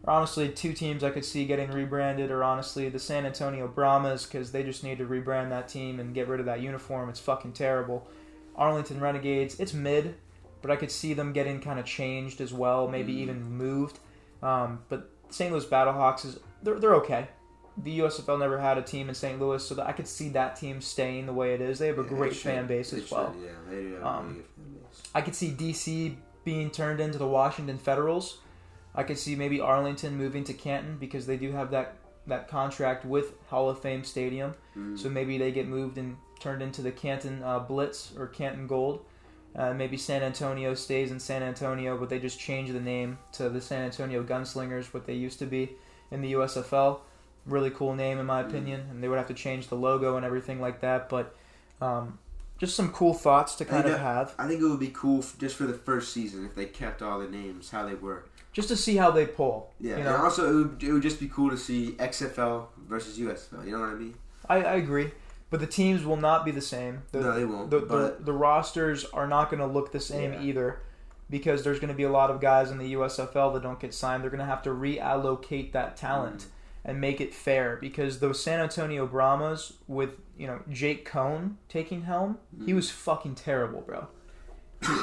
honestly, 0.08 0.50
two 0.50 0.74
teams 0.74 1.04
I 1.04 1.10
could 1.10 1.26
see 1.26 1.46
getting 1.46 1.72
rebranded 1.72 2.32
are 2.32 2.44
honestly 2.44 2.90
the 2.90 3.00
San 3.00 3.26
Antonio 3.26 3.68
Brahmas 3.68 4.26
because 4.26 4.52
they 4.52 4.64
just 4.64 4.84
need 4.84 4.98
to 5.00 5.06
rebrand 5.06 5.50
that 5.50 5.68
team 5.68 6.00
and 6.00 6.14
get 6.14 6.28
rid 6.28 6.40
of 6.40 6.46
that 6.46 6.62
uniform. 6.62 7.10
It's 7.10 7.20
fucking 7.20 7.54
terrible. 7.54 8.08
Arlington 8.56 9.00
Renegades, 9.00 9.60
it's 9.60 9.74
mid, 9.74 10.16
but 10.62 10.72
I 10.72 10.76
could 10.76 10.92
see 10.92 11.14
them 11.14 11.34
getting 11.34 11.60
kind 11.60 11.80
of 11.80 11.86
changed 11.86 12.42
as 12.42 12.54
well, 12.54 12.88
maybe 12.88 13.14
Mm. 13.14 13.18
even 13.20 13.44
moved. 13.52 14.00
Um, 14.42 14.80
but 14.90 15.10
St. 15.30 15.52
Louis 15.52 15.66
Battlehawks 15.66 16.26
is 16.26 16.40
they're 16.64 16.80
they're 16.80 16.96
okay. 16.96 17.28
The 17.84 18.00
USFL 18.00 18.40
never 18.40 18.58
had 18.58 18.80
a 18.80 18.82
team 18.82 19.08
in 19.10 19.14
St. 19.14 19.40
Louis, 19.40 19.64
so 19.64 19.76
that 19.76 19.86
I 19.86 19.92
could 19.92 20.08
see 20.08 20.30
that 20.30 20.56
team 20.56 20.82
staying 20.82 21.28
the 21.28 21.34
way 21.34 21.54
it 21.54 21.62
is. 21.62 21.78
They 21.78 21.86
have 21.88 22.00
a 22.00 22.02
Yeah, 22.02 22.08
great 22.08 22.34
should. 22.34 22.42
fan 22.52 22.66
base 22.66 22.92
as 22.94 23.12
well. 23.12 23.34
should, 23.34 23.44
Yeah, 23.44 23.52
they 23.70 23.82
do 23.84 23.94
have 23.96 24.04
Um, 24.04 24.16
a 24.16 24.22
really 24.30 24.34
good 24.36 24.46
fan 24.56 24.66
base. 24.82 25.02
I 25.14 25.22
could 25.22 25.36
see 25.36 25.52
DC 25.52 26.18
being 26.44 26.72
turned 26.72 27.00
into 27.00 27.20
the 27.20 27.28
Washington 27.28 27.78
Federals. 27.78 28.40
I 28.98 29.04
could 29.04 29.18
see 29.18 29.36
maybe 29.36 29.62
Arlington 29.62 30.18
moving 30.18 30.44
to 30.46 30.54
Canton 30.54 30.98
because 30.98 31.26
they 31.28 31.38
do 31.38 31.52
have 31.54 31.72
that 31.72 31.96
that 32.26 32.50
contract 32.50 33.06
with 33.06 33.32
Hall 33.48 33.70
of 33.70 33.80
Fame 33.80 34.04
Stadium. 34.04 34.54
Mm. 34.76 35.00
So 35.00 35.08
maybe 35.10 35.38
they 35.38 35.52
get 35.54 35.66
moved 35.68 35.98
and 35.98 36.18
turned 36.42 36.62
into 36.62 36.82
the 36.82 36.92
Canton 36.92 37.42
uh, 37.42 37.60
Blitz 37.60 38.12
or 38.18 38.28
Canton 38.28 38.68
Gold. 38.68 39.06
Uh, 39.56 39.74
maybe 39.74 39.96
San 39.96 40.22
Antonio 40.24 40.74
stays 40.74 41.10
in 41.12 41.20
San 41.22 41.42
Antonio, 41.42 41.98
but 41.98 42.10
they 42.10 42.20
just 42.20 42.38
change 42.38 42.70
the 42.72 42.82
name 42.82 43.18
to 43.32 43.48
the 43.50 43.62
San 43.62 43.82
Antonio 43.84 44.22
Gunslingers, 44.24 44.94
what 44.94 45.06
they 45.08 45.14
used 45.14 45.40
to 45.40 45.46
be 45.46 45.72
in 46.12 46.22
the 46.22 46.34
USFL. 46.34 47.00
Really 47.46 47.70
cool 47.72 47.96
name, 47.96 48.20
in 48.20 48.26
my 48.26 48.44
Mm. 48.44 48.50
opinion, 48.50 48.88
and 48.92 49.02
they 49.02 49.08
would 49.08 49.18
have 49.18 49.28
to 49.28 49.34
change 49.34 49.70
the 49.70 49.76
logo 49.76 50.18
and 50.18 50.26
everything 50.26 50.60
like 50.60 50.82
that. 50.82 51.08
But 51.08 51.34
um, 51.82 52.20
just 52.60 52.76
some 52.76 52.92
cool 52.92 53.14
thoughts 53.14 53.56
to 53.56 53.66
kind 53.66 53.86
of 53.86 53.94
know- 53.94 53.98
have, 54.00 54.36
I 54.38 54.48
think 54.48 54.62
it 54.62 54.66
would 54.66 54.80
be 54.82 54.90
cool 54.94 55.20
f- 55.20 55.38
just 55.40 55.56
for 55.56 55.64
the 55.66 55.74
first 55.78 56.12
season 56.12 56.46
if 56.46 56.56
they 56.56 56.66
kept 56.66 57.02
all 57.02 57.20
the 57.20 57.30
names 57.30 57.70
how 57.70 57.86
they 57.86 57.96
were. 57.96 58.26
Just 58.58 58.70
to 58.70 58.76
see 58.76 58.96
how 58.98 59.12
they 59.12 59.28
pull. 59.28 59.72
Yeah, 59.80 59.98
you 59.98 60.00
and 60.00 60.08
also 60.10 60.50
it 60.50 60.56
would, 60.56 60.84
it 60.84 60.92
would 60.92 61.04
just 61.04 61.20
be 61.20 61.28
cool 61.28 61.52
to 61.52 61.58
see 61.58 61.92
XFL 62.00 62.66
versus 62.90 63.20
USFL. 63.20 63.64
You 63.64 63.74
know 63.74 63.82
what 63.82 63.90
I 63.90 63.94
mean? 63.94 64.16
I, 64.50 64.56
I 64.64 64.74
agree, 64.78 65.12
but 65.52 65.60
the 65.60 65.68
teams 65.68 66.04
will 66.04 66.18
not 66.18 66.44
be 66.44 66.50
the 66.50 66.60
same. 66.62 67.04
The, 67.12 67.20
no, 67.20 67.34
they 67.38 67.46
won't. 67.46 67.70
the, 67.70 67.82
the, 67.82 67.86
but 67.86 68.26
the 68.26 68.34
rosters 68.34 69.06
are 69.14 69.28
not 69.28 69.52
going 69.52 69.60
to 69.60 69.68
look 69.68 69.92
the 69.92 70.00
same 70.00 70.34
Yeah. 70.34 70.42
either 70.42 70.80
because 71.30 71.64
there's 71.64 71.78
going 71.80 71.90
to 71.90 71.94
be 71.96 72.02
a 72.02 72.10
lot 72.10 72.32
of 72.32 72.42
guys 72.42 72.72
in 72.72 72.80
the 72.80 72.94
USFL 72.94 73.54
that 73.54 73.62
don't 73.62 73.80
get 73.80 73.94
signed. 73.94 74.24
They're 74.24 74.32
going 74.32 74.40
to 74.40 74.46
have 74.46 74.64
to 74.64 74.72
reallocate 74.72 75.72
that 75.74 75.96
talent 75.96 76.40
Mm. 76.46 76.48
and 76.86 77.00
make 77.02 77.22
it 77.22 77.36
fair 77.36 77.76
because 77.80 78.18
those 78.22 78.42
San 78.42 78.60
Antonio 78.60 79.06
Brahmas 79.06 79.74
with, 79.88 80.12
you 80.36 80.48
know, 80.48 80.62
Jake 80.72 81.08
Coan 81.08 81.58
taking 81.70 82.04
helm, 82.04 82.40
he 82.66 82.72
Mm. 82.72 82.76
was 82.78 82.90
fucking 82.90 83.36
terrible, 83.36 83.82
bro. 83.82 84.08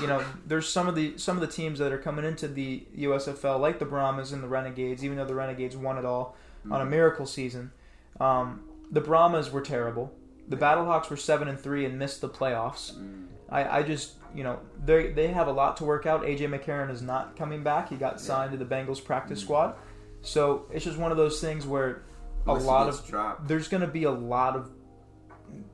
You 0.00 0.06
know, 0.06 0.24
there's 0.46 0.68
some 0.68 0.88
of 0.88 0.94
the 0.94 1.18
some 1.18 1.36
of 1.36 1.40
the 1.40 1.46
teams 1.48 1.78
that 1.80 1.92
are 1.92 1.98
coming 1.98 2.24
into 2.24 2.46
the 2.48 2.86
USFL 2.96 3.58
like 3.60 3.78
the 3.78 3.84
Brahmas 3.84 4.32
and 4.32 4.42
the 4.42 4.48
Renegades, 4.48 5.04
even 5.04 5.16
though 5.16 5.24
the 5.24 5.34
Renegades 5.34 5.76
won 5.76 5.98
it 5.98 6.04
all 6.04 6.36
on 6.70 6.80
a 6.80 6.84
Mm. 6.84 6.90
miracle 6.90 7.26
season. 7.26 7.72
Um, 8.20 8.62
the 8.90 9.00
Brahmas 9.00 9.50
were 9.50 9.60
terrible. 9.60 10.12
The 10.48 10.56
Battlehawks 10.56 11.10
were 11.10 11.16
seven 11.16 11.48
and 11.48 11.58
three 11.58 11.84
and 11.84 11.98
missed 11.98 12.20
the 12.20 12.28
playoffs. 12.28 12.94
Mm. 12.94 13.26
I, 13.50 13.78
I 13.78 13.82
just 13.82 14.14
you 14.34 14.44
know 14.44 14.60
they 14.84 15.10
they 15.12 15.28
have 15.28 15.48
a 15.48 15.52
lot 15.52 15.76
to 15.78 15.84
work 15.84 16.06
out. 16.06 16.22
AJ 16.22 16.48
McCarron 16.48 16.90
is 16.90 17.02
not 17.02 17.36
coming 17.36 17.62
back. 17.62 17.88
He 17.88 17.96
got 17.96 18.14
Yeah. 18.14 18.18
signed 18.18 18.52
to 18.52 18.56
the 18.58 18.64
Bengals 18.64 19.04
practice 19.04 19.40
Mhm. 19.40 19.44
squad. 19.44 19.74
So 20.22 20.66
it's 20.72 20.84
just 20.84 20.98
one 20.98 21.10
of 21.10 21.16
those 21.18 21.40
things 21.40 21.66
where 21.66 22.02
a 22.46 22.50
Unless 22.50 22.64
lot 22.64 22.88
of 22.88 23.06
dropped. 23.06 23.48
there's 23.48 23.68
going 23.68 23.80
to 23.80 23.86
be 23.86 24.04
a 24.04 24.10
lot 24.10 24.54
of 24.56 24.70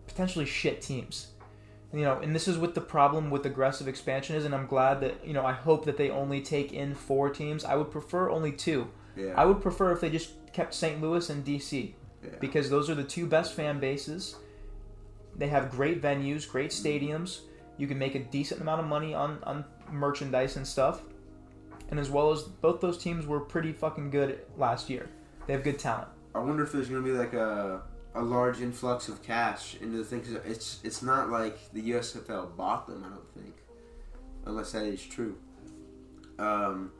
potentially 0.07 0.47
shit 0.47 0.81
teams. 0.81 1.29
You 1.93 2.03
know, 2.03 2.21
and 2.21 2.35
this 2.35 2.47
is 2.47 2.57
what 2.57 2.75
the 2.75 2.81
problem 2.81 3.31
with 3.31 3.45
aggressive 3.47 3.89
expansion 3.89 4.37
is, 4.37 4.45
and 4.45 4.55
I'm 4.55 4.67
glad 4.67 5.01
that 5.01 5.27
you 5.27 5.33
know 5.33 5.45
I 5.45 5.53
hope 5.53 5.85
that 5.87 5.97
they 5.97 6.11
only 6.11 6.41
take 6.41 6.73
in 6.73 6.95
four 6.95 7.31
teams. 7.31 7.65
I 7.65 7.75
would 7.75 7.91
prefer 7.91 8.31
only 8.31 8.53
two. 8.53 8.89
Yeah. 9.17 9.35
I 9.37 9.45
would 9.45 9.61
prefer 9.61 9.93
if 9.93 10.01
they 10.01 10.11
just 10.11 10.31
kept 10.53 10.75
St. 10.75 11.01
Louis 11.01 11.29
and 11.31 11.45
DC 11.45 11.93
yeah. 12.23 12.31
because 12.41 12.71
those 12.71 12.89
are 12.89 12.95
the 12.95 13.05
two 13.05 13.27
best 13.27 13.55
fan 13.55 13.81
bases. 13.81 14.37
They 15.37 15.49
have 15.49 15.71
great 15.71 16.03
venues, 16.03 16.49
great 16.49 16.71
stadiums. 16.71 17.41
You 17.77 17.87
can 17.87 17.99
make 17.99 18.15
a 18.15 18.19
decent 18.19 18.61
amount 18.61 18.81
of 18.81 18.87
money 18.87 19.15
on, 19.15 19.39
on 19.45 19.65
merchandise 19.91 20.57
and 20.57 20.67
stuff. 20.67 21.03
And 21.89 21.99
as 21.99 22.11
well 22.11 22.31
as 22.31 22.43
both 22.43 22.81
those 22.81 22.99
teams 22.99 23.27
were 23.27 23.41
pretty 23.41 23.73
fucking 23.73 24.11
good 24.11 24.41
last 24.57 24.91
year. 24.91 25.09
They 25.47 25.53
have 25.55 25.65
good 25.65 25.79
talent. 25.79 26.09
I 26.35 26.39
wonder 26.39 26.63
if 26.63 26.73
there's 26.73 26.89
gonna 26.89 27.03
be 27.03 27.11
like 27.11 27.33
a 27.33 27.83
a 28.15 28.23
large 28.23 28.61
influx 28.61 29.09
of 29.09 29.23
cash 29.23 29.77
into 29.81 29.99
the 29.99 30.05
thing. 30.05 30.25
it's 30.45 30.81
it's 30.83 31.03
not 31.03 31.31
like 31.31 31.73
the 31.73 31.91
USFL 31.91 32.57
bought 32.57 32.87
them. 32.87 33.05
I 33.05 33.09
don't 33.11 33.35
think, 33.35 33.55
unless 34.47 34.73
that 34.73 34.85
is 34.85 35.03
true. 35.03 35.37
Um, 36.39 36.93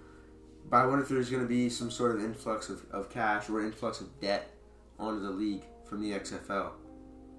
but 0.69 0.79
I 0.79 0.87
wonder 0.87 1.03
if 1.03 1.09
there's 1.09 1.31
gonna 1.31 1.47
be 1.47 1.69
some 1.69 1.91
sort 1.91 2.15
of 2.15 2.23
influx 2.23 2.69
of, 2.69 2.85
of 2.93 3.11
cash 3.11 3.49
or 3.49 3.63
influx 3.63 4.01
of 4.01 4.21
debt 4.21 4.51
onto 4.99 5.23
the 5.23 5.31
league 5.31 5.65
from 5.89 6.01
the 6.01 6.13
XFL. 6.13 6.71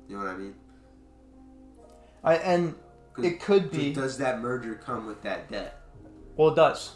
You 0.10 0.18
know 0.18 0.24
what 0.24 0.28
I 0.28 0.38
mean? 0.38 0.56
I, 2.24 2.36
and 2.36 2.76
it 3.18 3.40
could 3.40 3.72
be. 3.72 3.94
Does 3.94 4.18
that 4.18 4.42
merger 4.42 4.76
come 4.76 5.08
with 5.08 5.22
that 5.24 5.50
debt? 5.50 5.82
Well, 6.36 6.50
it 6.50 6.56
does. 6.56 6.96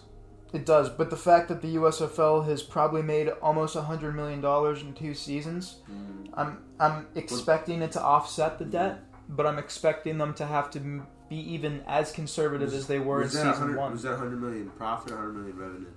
It 0.55 0.65
does. 0.65 0.89
But 0.89 1.09
the 1.09 1.17
fact 1.17 1.49
that 1.49 1.61
the 1.61 1.75
USFL 1.75 2.45
has 2.47 2.63
probably 2.63 3.01
made 3.01 3.29
almost 3.41 3.75
$100 3.75 4.15
million 4.15 4.43
in 4.87 4.93
two 4.93 5.13
seasons, 5.13 5.77
Mm. 5.91 6.29
I'm, 6.33 6.57
I'm 6.79 7.07
expecting 7.15 7.81
it 7.81 7.91
to 7.93 8.01
offset 8.01 8.57
the 8.59 8.65
debt, 8.65 8.99
but 9.29 9.45
I'm 9.45 9.57
expecting 9.57 10.17
them 10.17 10.33
to 10.35 10.45
have 10.45 10.69
to 10.71 10.79
be 11.29 11.37
even 11.53 11.81
as 11.87 12.11
conservative 12.11 12.67
Was- 12.71 12.73
as 12.81 12.87
they 12.87 12.99
were 12.99 13.21
in 13.23 13.29
season 13.29 13.47
100 13.47 13.77
one. 13.77 13.91
Was 13.93 14.03
that 14.03 14.11
100 14.11 14.41
million 14.41 14.69
profit 14.71 15.11
or 15.11 15.15
100 15.15 15.33
million 15.33 15.57
revenue? 15.57 15.87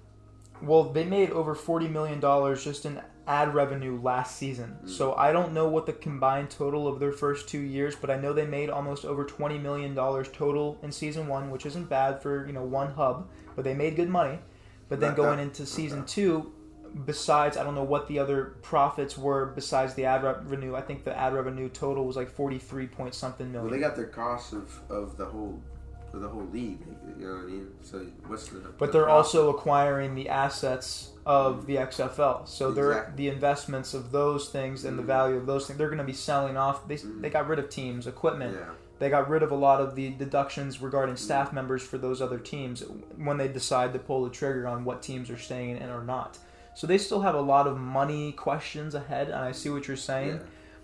Well, 0.62 0.84
they 0.84 1.04
made 1.04 1.30
over 1.30 1.54
forty 1.54 1.86
million 1.86 2.18
dollars 2.18 2.64
just 2.64 2.84
in 2.84 3.00
ad 3.28 3.54
revenue 3.54 4.00
last 4.00 4.36
season. 4.36 4.78
Mm. 4.84 4.88
So 4.88 5.14
I 5.14 5.30
don't 5.32 5.52
know 5.52 5.68
what 5.68 5.86
the 5.86 5.92
combined 5.92 6.50
total 6.50 6.88
of 6.88 6.98
their 6.98 7.12
first 7.12 7.48
two 7.48 7.60
years, 7.60 7.94
but 7.94 8.10
I 8.10 8.16
know 8.16 8.32
they 8.32 8.46
made 8.46 8.70
almost 8.70 9.04
over 9.04 9.24
twenty 9.24 9.58
million 9.58 9.94
dollars 9.94 10.28
total 10.32 10.78
in 10.82 10.90
season 10.90 11.28
one, 11.28 11.50
which 11.50 11.66
isn't 11.66 11.88
bad 11.88 12.22
for 12.22 12.46
you 12.46 12.52
know 12.52 12.64
one 12.64 12.92
hub. 12.94 13.28
But 13.54 13.64
they 13.64 13.74
made 13.74 13.94
good 13.96 14.08
money. 14.08 14.38
But 14.88 15.00
then 15.00 15.10
Not 15.10 15.16
going 15.16 15.36
that- 15.36 15.42
into 15.42 15.66
season 15.66 16.00
okay. 16.00 16.08
two, 16.08 16.52
besides 17.04 17.56
I 17.58 17.64
don't 17.64 17.74
know 17.74 17.82
what 17.84 18.08
the 18.08 18.18
other 18.18 18.56
profits 18.62 19.18
were 19.18 19.46
besides 19.46 19.94
the 19.94 20.06
ad 20.06 20.22
revenue. 20.22 20.74
I 20.74 20.80
think 20.80 21.04
the 21.04 21.16
ad 21.16 21.34
revenue 21.34 21.68
total 21.68 22.06
was 22.06 22.16
like 22.16 22.30
forty 22.30 22.58
three 22.58 22.86
point 22.86 23.14
something 23.14 23.52
Well, 23.52 23.68
they 23.68 23.78
got 23.78 23.96
their 23.96 24.06
costs 24.06 24.52
of, 24.54 24.80
of 24.88 25.16
the 25.18 25.26
whole 25.26 25.60
of 26.12 26.20
the 26.20 26.28
whole 26.28 26.46
league. 26.52 26.80
You 27.18 27.26
know 27.26 27.34
what 27.34 27.42
I 27.42 27.46
mean? 27.46 27.68
So 27.82 28.06
what's 28.26 28.48
the? 28.48 28.58
But 28.78 28.86
the 28.92 28.98
they're 28.98 29.08
also 29.08 29.50
acquiring 29.50 30.14
the 30.14 30.28
assets 30.28 31.10
of 31.26 31.66
the 31.66 31.76
XFL. 31.76 32.46
So 32.48 32.70
they're 32.70 32.90
Exactly. 32.92 33.16
the 33.16 33.28
investments 33.34 33.92
of 33.94 34.12
those 34.12 34.48
things 34.48 34.84
and 34.84 34.98
the 34.98 35.02
Mm. 35.02 35.06
value 35.06 35.36
of 35.36 35.46
those 35.46 35.66
things. 35.66 35.78
They're 35.78 35.88
going 35.88 35.98
to 35.98 36.04
be 36.04 36.12
selling 36.14 36.56
off. 36.56 36.88
They, 36.88 36.96
Mm. 36.96 37.20
they 37.20 37.30
got 37.30 37.46
rid 37.48 37.58
of 37.58 37.68
teams, 37.68 38.06
equipment. 38.06 38.56
yeah. 38.58 38.70
They 38.98 39.10
got 39.10 39.28
rid 39.28 39.42
of 39.42 39.52
a 39.52 39.54
lot 39.54 39.80
of 39.80 39.94
the 39.94 40.10
deductions 40.10 40.80
regarding 40.82 41.14
Mm. 41.16 41.18
staff 41.18 41.52
members 41.52 41.82
for 41.82 41.98
those 41.98 42.20
other 42.22 42.38
teams 42.38 42.82
when 43.16 43.36
they 43.36 43.46
decide 43.48 43.92
to 43.92 43.98
pull 43.98 44.24
the 44.24 44.30
trigger 44.30 44.66
on 44.66 44.84
what 44.84 45.02
teams 45.02 45.30
are 45.30 45.38
staying 45.38 45.76
in 45.76 45.90
or 45.90 46.02
not. 46.02 46.38
So 46.74 46.86
they 46.86 46.98
still 46.98 47.20
have 47.20 47.34
a 47.34 47.40
lot 47.40 47.66
of 47.66 47.76
money 47.76 48.32
questions 48.32 48.94
ahead, 48.94 49.26
and 49.28 49.36
I 49.36 49.52
see 49.52 49.68
what 49.68 49.86
you're 49.88 49.96
saying. 49.96 50.28
yeah. 50.36 50.38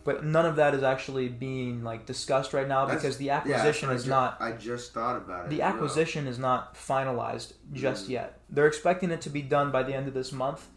But 0.05 0.25
none 0.25 0.45
of 0.45 0.57
that 0.57 0.75
is 0.75 0.83
actually 0.83 1.29
being 1.29 1.83
like 1.83 2.05
discussed 2.07 2.53
right 2.53 2.69
now 2.69 2.85
That's- 2.85 3.03
because 3.03 3.17
the 3.17 3.31
acquisition 3.31 3.89
I 3.89 3.95
is 3.95 4.07
not 4.07 4.37
I 4.41 4.53
just 4.53 4.93
thought 4.93 5.17
about 5.17 5.47
it. 5.47 5.51
the 5.51 5.63
acquisition 5.63 6.27
is 6.27 6.39
not 6.39 6.75
finalized 6.75 7.55
just 7.73 8.07
Mm. 8.07 8.11
yet. 8.11 8.41
They're 8.51 8.67
expecting 8.67 9.11
it 9.11 9.23
to 9.23 9.31
be 9.31 9.41
done 9.43 9.71
by 9.73 9.83
the 9.83 9.95
end 9.95 10.07
of 10.07 10.13
this 10.15 10.31
month, 10.31 10.69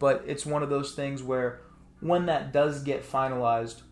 but 0.00 0.24
it's 0.26 0.44
one 0.44 0.62
of 0.64 0.68
those 0.70 0.92
things 0.94 1.22
where 1.22 1.60
when 2.00 2.26
that 2.26 2.52
does 2.52 2.82
get 2.82 3.08
finalized, 3.08 3.82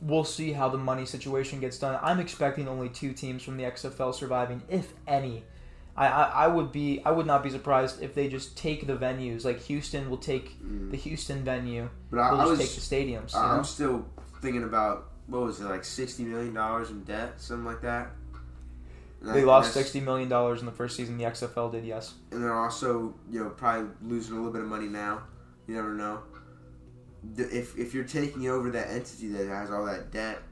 we'll 0.00 0.22
see 0.24 0.52
how 0.52 0.68
the 0.68 0.78
money 0.78 1.04
situation 1.06 1.58
gets 1.58 1.78
done. 1.78 1.98
I'm 2.02 2.20
expecting 2.20 2.68
only 2.68 2.88
two 2.88 3.12
teams 3.12 3.42
from 3.42 3.56
the 3.56 3.64
XFL 3.64 4.12
surviving, 4.12 4.62
if 4.68 4.92
any. 5.08 5.44
I, 5.96 6.06
I, 6.08 6.22
I 6.44 6.46
would 6.48 6.72
be 6.72 7.00
I 7.04 7.10
would 7.12 7.26
not 7.26 7.42
be 7.42 7.50
surprised 7.50 8.02
if 8.02 8.14
they 8.14 8.28
just 8.28 8.56
take 8.56 8.86
the 8.86 8.96
venues. 8.96 9.44
Like 9.44 9.60
Houston 9.62 10.10
will 10.10 10.16
take 10.18 10.60
Mm. 10.62 10.90
the 10.90 10.96
Houston 10.96 11.44
venue. 11.44 11.88
But 12.10 12.18
I, 12.20 12.28
I 12.30 12.44
was 12.46 12.58
take 12.58 12.70
the 12.74 12.80
stadiums. 12.80 13.32
You 13.32 13.38
I'm 13.40 13.64
still 13.64 14.04
thinking 14.42 14.64
about 14.64 15.10
what 15.26 15.42
was 15.42 15.60
it 15.60 15.64
like 15.64 15.84
sixty 15.84 16.24
million 16.24 16.52
dollars 16.54 16.90
in 16.90 17.04
debt, 17.04 17.40
something 17.40 17.64
like 17.64 17.80
that. 17.82 18.10
And 19.22 19.34
They 19.34 19.40
I- 19.42 19.44
lost 19.44 19.72
sixty 19.72 20.00
million 20.00 20.28
dollars 20.28 20.60
in 20.60 20.66
the 20.66 20.72
first 20.72 20.96
season. 20.96 21.16
The 21.16 21.24
XFL 21.24 21.70
did, 21.72 21.84
yes. 21.84 22.14
and 22.32 22.42
they're 22.42 22.52
also 22.58 23.14
you 23.30 23.42
know 23.44 23.50
probably 23.50 23.88
losing 24.02 24.34
a 24.34 24.36
little 24.36 24.52
bit 24.52 24.62
of 24.62 24.68
money 24.68 24.88
now. 24.88 25.22
You 25.68 25.76
never 25.76 25.94
know. 25.94 26.20
If 27.38 27.78
if 27.78 27.94
you're 27.94 28.04
taking 28.04 28.48
over 28.48 28.70
that 28.72 28.90
entity 28.90 29.28
that 29.28 29.46
has 29.48 29.70
all 29.70 29.86
that 29.86 30.10
debt, 30.12 30.42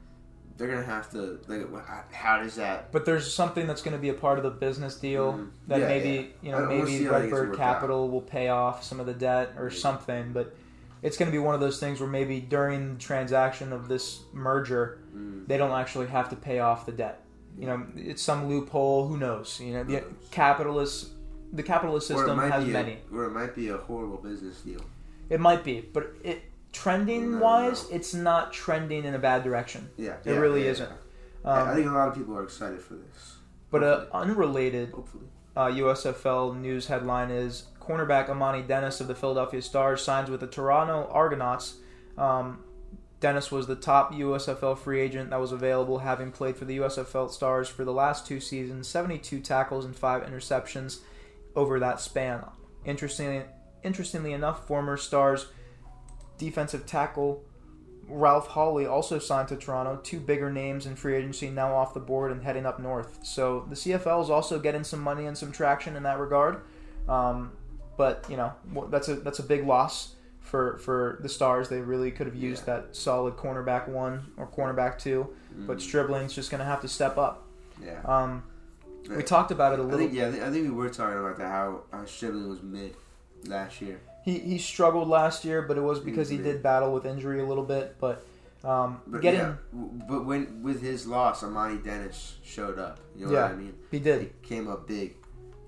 they're 0.57 0.67
gonna 0.67 0.83
have 0.83 1.09
to 1.11 1.39
like. 1.47 2.13
How 2.13 2.41
does 2.41 2.55
that? 2.55 2.91
But 2.91 3.05
there's 3.05 3.33
something 3.33 3.65
that's 3.67 3.81
going 3.81 3.95
to 3.95 4.01
be 4.01 4.09
a 4.09 4.13
part 4.13 4.37
of 4.37 4.43
the 4.43 4.51
business 4.51 4.95
deal 4.95 5.33
Mhm. 5.33 5.47
that 5.67 5.79
Yeah, 5.81 5.87
maybe 5.87 6.09
yeah. 6.09 6.25
you 6.41 6.51
know 6.51 6.67
maybe 6.67 6.97
see 6.97 7.03
how 7.05 7.13
they 7.19 7.21
get 7.23 7.29
to 7.29 7.35
Redbird 7.41 7.57
Capital 7.57 8.09
will 8.09 8.21
pay 8.21 8.49
off 8.49 8.83
some 8.83 8.99
of 8.99 9.05
the 9.05 9.13
debt 9.13 9.53
or 9.57 9.65
Maybe. 9.65 9.75
something. 9.75 10.31
But 10.33 10.55
it's 11.01 11.17
going 11.17 11.27
to 11.29 11.31
be 11.31 11.39
one 11.39 11.53
of 11.55 11.59
those 11.61 11.79
things 11.79 11.99
where 11.99 12.09
maybe 12.09 12.39
during 12.39 12.93
the 12.93 12.99
transaction 12.99 13.73
of 13.73 13.87
this 13.87 14.21
merger, 14.31 14.99
Mm. 15.15 15.47
they 15.47 15.57
don't 15.57 15.71
actually 15.71 16.07
have 16.07 16.29
to 16.29 16.35
pay 16.35 16.59
off 16.59 16.85
the 16.85 16.91
debt. 16.93 17.19
You 17.57 17.67
know, 17.67 17.85
it's 17.95 18.21
some 18.21 18.47
loophole. 18.47 19.07
Who 19.07 19.17
knows? 19.17 19.59
You 19.59 19.73
know, 19.73 19.83
the 19.83 20.03
capitalist, 20.31 21.09
the 21.51 21.61
capitalist 21.63 22.07
system 22.07 22.37
has 22.39 22.63
a- 22.63 22.67
many. 22.67 22.99
or 23.13 23.25
it 23.25 23.31
might 23.31 23.53
be 23.55 23.69
a 23.69 23.77
horrible 23.77 24.17
business 24.17 24.61
deal. 24.61 24.81
It 25.29 25.39
might 25.39 25.63
be, 25.63 25.81
but 25.93 26.13
it 26.23 26.41
trending 26.73 27.39
wise, 27.39 27.87
it's 27.89 28.13
not 28.13 28.51
trending 28.51 29.05
in 29.05 29.13
a 29.13 29.19
bad 29.19 29.43
direction. 29.43 29.89
Yeah, 29.97 30.13
It 30.25 30.33
yeah, 30.33 30.37
really 30.39 30.65
yeah, 30.65 30.71
isn't. 30.71 30.89
yeah. 31.45 31.51
I- 31.51 31.61
Um, 31.69 31.75
think 31.75 31.87
a 31.87 31.91
lot 31.93 32.07
of 32.09 32.15
people 32.15 32.35
are 32.37 32.43
excited 32.43 32.81
for 32.81 32.95
this. 32.95 33.37
but 33.71 33.83
uh, 33.83 33.99
Hopefully. 34.01 34.21
unrelated 34.23 34.89
Hopefully. 34.91 35.23
uh, 35.55 35.67
USFL 35.67 36.53
news 36.59 36.87
headline 36.87 37.29
is 37.31 37.67
cornerback 37.81 38.29
Amani 38.29 38.61
Dennis 38.63 38.99
of 39.01 39.07
the 39.07 39.15
Philadelphia 39.15 39.61
Stars 39.61 40.01
signs 40.01 40.29
with 40.29 40.39
the 40.41 40.47
Toronto 40.47 41.07
Argonauts. 41.11 41.75
Um, 42.17 42.63
Dennis 43.19 43.51
was 43.51 43.67
the 43.67 43.75
top 43.75 44.11
USFL 44.13 44.75
free 44.77 44.99
agent 44.99 45.29
that 45.29 45.39
was 45.39 45.51
available, 45.53 45.99
having 45.99 46.31
played 46.31 46.55
for 46.57 46.65
the 46.65 46.77
USFL 46.79 47.29
Stars 47.29 47.69
for 47.69 47.83
the 47.85 47.93
last 47.93 48.25
two 48.27 48.39
seasons, 48.39 48.87
72 48.87 49.39
tackles 49.39 49.85
and 49.85 49.95
five 49.95 50.23
interceptions 50.23 50.99
over 51.55 51.79
that 51.79 51.99
span. 52.01 52.43
Interestingly, 52.85 53.43
interestingly 53.83 54.33
enough, 54.33 54.67
former 54.67 54.97
Stars 54.97 55.47
defensive 56.43 56.85
tackle 56.85 57.43
Ralph 58.09 58.47
Holley 58.47 58.85
also 58.85 59.17
signed 59.17 59.47
to 59.47 59.55
Toronto. 59.55 59.99
Two 60.03 60.19
bigger 60.19 60.51
names 60.51 60.85
in 60.85 60.95
free 60.97 61.15
agency 61.15 61.49
now 61.49 61.73
off 61.75 61.93
the 61.93 61.99
board 62.01 62.31
and 62.33 62.43
heading 62.43 62.65
up 62.65 62.77
north. 62.79 63.19
So 63.23 63.65
the 63.69 63.75
CFL 63.75 64.21
is 64.23 64.29
also 64.29 64.59
getting 64.59 64.83
some 64.83 64.99
money 65.01 65.25
and 65.25 65.37
some 65.37 65.51
traction 65.53 65.95
in 65.95 66.03
that 66.03 66.19
regard. 66.19 66.61
Um, 67.07 67.51
but 67.97 68.25
you 68.29 68.35
know 68.37 68.51
that's 68.89 69.07
a 69.07 69.15
that's 69.15 69.39
a 69.39 69.43
big 69.43 69.65
loss 69.65 70.15
for 70.41 70.77
for 70.79 71.17
the 71.21 71.29
Stars. 71.29 71.69
They 71.69 71.79
really 71.79 72.11
could 72.11 72.27
have 72.27 72.35
used 72.35 72.67
Yeah. 72.67 72.77
that 72.81 72.95
solid 72.95 73.37
cornerback 73.37 73.87
one 73.87 74.31
or 74.37 74.47
cornerback 74.47 74.99
two. 74.99 75.29
But 75.55 75.77
Mm. 75.77 75.81
Stribling's 75.81 76.33
just 76.33 76.49
going 76.51 76.59
to 76.59 76.65
have 76.65 76.81
to 76.81 76.87
step 76.87 77.17
up. 77.17 77.45
yeah. 77.81 78.01
Um, 78.05 78.43
we 79.09 79.21
talked 79.23 79.51
about 79.51 79.73
it 79.73 79.79
a 79.79 79.83
little. 79.83 79.99
think 79.99 80.13
yeah, 80.13 80.27
I 80.27 80.31
think, 80.31 80.43
I 80.43 80.51
think 80.51 80.63
we 80.65 80.71
were 80.71 80.89
talking 80.89 81.19
about 81.19 81.37
that 81.37 81.47
how 81.47 81.83
how 81.91 82.03
Stribling 82.05 82.49
was 82.49 82.61
mid 82.63 82.95
last 83.47 83.81
year. 83.81 83.99
He 84.23 84.39
he 84.39 84.57
struggled 84.57 85.07
last 85.07 85.43
year, 85.45 85.61
but 85.61 85.77
it 85.77 85.81
was 85.81 85.99
because 85.99 86.29
he 86.29 86.37
did. 86.37 86.63
battle 86.63 86.93
with 86.93 87.05
injury 87.05 87.39
a 87.41 87.45
little 87.45 87.63
bit. 87.65 87.95
But 87.99 88.25
um, 88.63 89.01
But 89.07 89.21
getting 89.21 89.39
yeah, 89.41 89.55
but 89.73 90.25
when 90.25 90.63
with 90.63 90.81
his 90.81 91.05
loss, 91.05 91.43
Amani 91.43 91.77
Dennis 91.79 92.37
showed 92.43 92.79
up. 92.79 92.99
You 93.15 93.25
know 93.25 93.33
Yeah. 93.33 93.41
what 93.43 93.51
I 93.51 93.55
mean? 93.55 93.73
he 93.91 93.99
did. 93.99 94.21
He 94.21 94.29
came 94.47 94.67
up 94.69 94.87
big. 94.87 95.15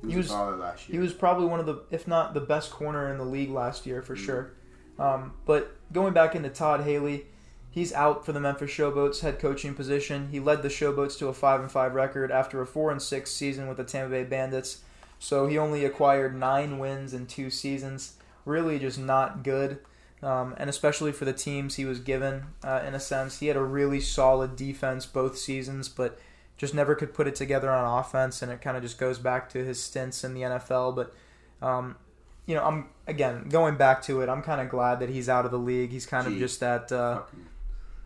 He 0.08 0.16
was, 0.16 0.28
He 0.30 0.34
was- 0.34 0.60
last 0.60 0.80
He 0.84 1.00
was 1.00 1.14
probably 1.14 1.48
one 1.48 1.60
of 1.60 1.66
the, 1.66 1.82
if 1.90 2.08
not 2.08 2.34
the 2.36 2.40
best 2.42 2.70
corner 2.72 3.10
in 3.12 3.18
the 3.18 3.26
league 3.26 3.50
last 3.50 3.86
year 3.88 4.02
for 4.04 4.16
Mhm. 4.16 4.20
sure. 4.26 4.52
Um, 5.00 5.34
but 5.46 5.76
going 5.92 6.14
back 6.14 6.36
into 6.36 6.48
Todd 6.50 6.82
Haley, 6.82 7.26
he's 7.72 7.92
out 7.92 8.26
for 8.26 8.32
the 8.32 8.40
Memphis 8.40 8.70
Showboats 8.72 9.20
head 9.22 9.40
coaching 9.40 9.74
position. 9.74 10.30
He 10.32 10.40
led 10.40 10.62
the 10.62 10.70
Showboats 10.70 11.18
to 11.20 11.28
a 11.28 11.34
five 11.34 11.60
and 11.60 11.70
five 11.72 11.96
record 11.96 12.32
after 12.32 12.62
a 12.62 12.68
four 12.68 12.92
and 12.92 13.02
six 13.02 13.32
season 13.32 13.68
with 13.68 13.78
the 13.78 13.84
Tampa 13.84 14.12
Bay 14.12 14.24
Bandits. 14.24 14.84
So 15.20 15.48
he 15.48 15.58
only 15.58 15.84
acquired 15.84 16.38
nine 16.38 16.78
wins 16.78 17.14
in 17.14 17.26
two 17.26 17.50
seasons. 17.50 18.14
Really, 18.46 18.80
just 18.80 19.00
not 19.00 19.44
good. 19.44 19.80
Um, 20.24 20.56
and 20.58 20.70
especially 20.70 21.12
for 21.12 21.26
the 21.26 21.34
teams 21.34 21.76
he 21.76 21.86
was 21.86 22.00
given, 22.00 22.46
uh, 22.64 22.82
in 22.88 22.96
a 22.96 23.00
sense, 23.00 23.40
he 23.40 23.48
had 23.48 23.58
a 23.58 23.64
really 23.64 24.00
solid 24.00 24.56
defense 24.56 25.06
both 25.06 25.38
seasons, 25.38 25.90
but 25.90 26.20
just 26.58 26.74
never 26.74 26.96
could 26.96 27.14
put 27.14 27.28
it 27.28 27.36
together 27.36 27.70
on 27.70 28.00
offense. 28.00 28.42
And 28.42 28.52
it 28.52 28.62
kind 28.62 28.78
of 28.78 28.84
just 28.84 28.98
goes 28.98 29.20
back 29.20 29.50
to 29.50 29.64
his 29.64 29.82
stints 29.82 30.24
in 30.24 30.34
the 30.34 30.42
NFL. 30.42 30.96
But 30.96 31.14
um, 31.62 31.98
you 32.46 32.56
know, 32.56 32.64
I'm 32.64 32.90
again 33.08 33.50
going 33.50 33.76
back 33.76 34.02
to 34.04 34.22
it. 34.22 34.30
I'm 34.30 34.42
kind 34.42 34.62
of 34.62 34.70
glad 34.70 35.00
that 35.00 35.10
he's 35.10 35.30
out 35.30 35.46
of 35.46 35.52
the 35.52 35.60
league. 35.60 35.92
He's 35.92 36.06
kind 36.06 36.28
of 36.28 36.38
just 36.38 36.60
that. 36.60 36.92
Uh, 36.92 37.22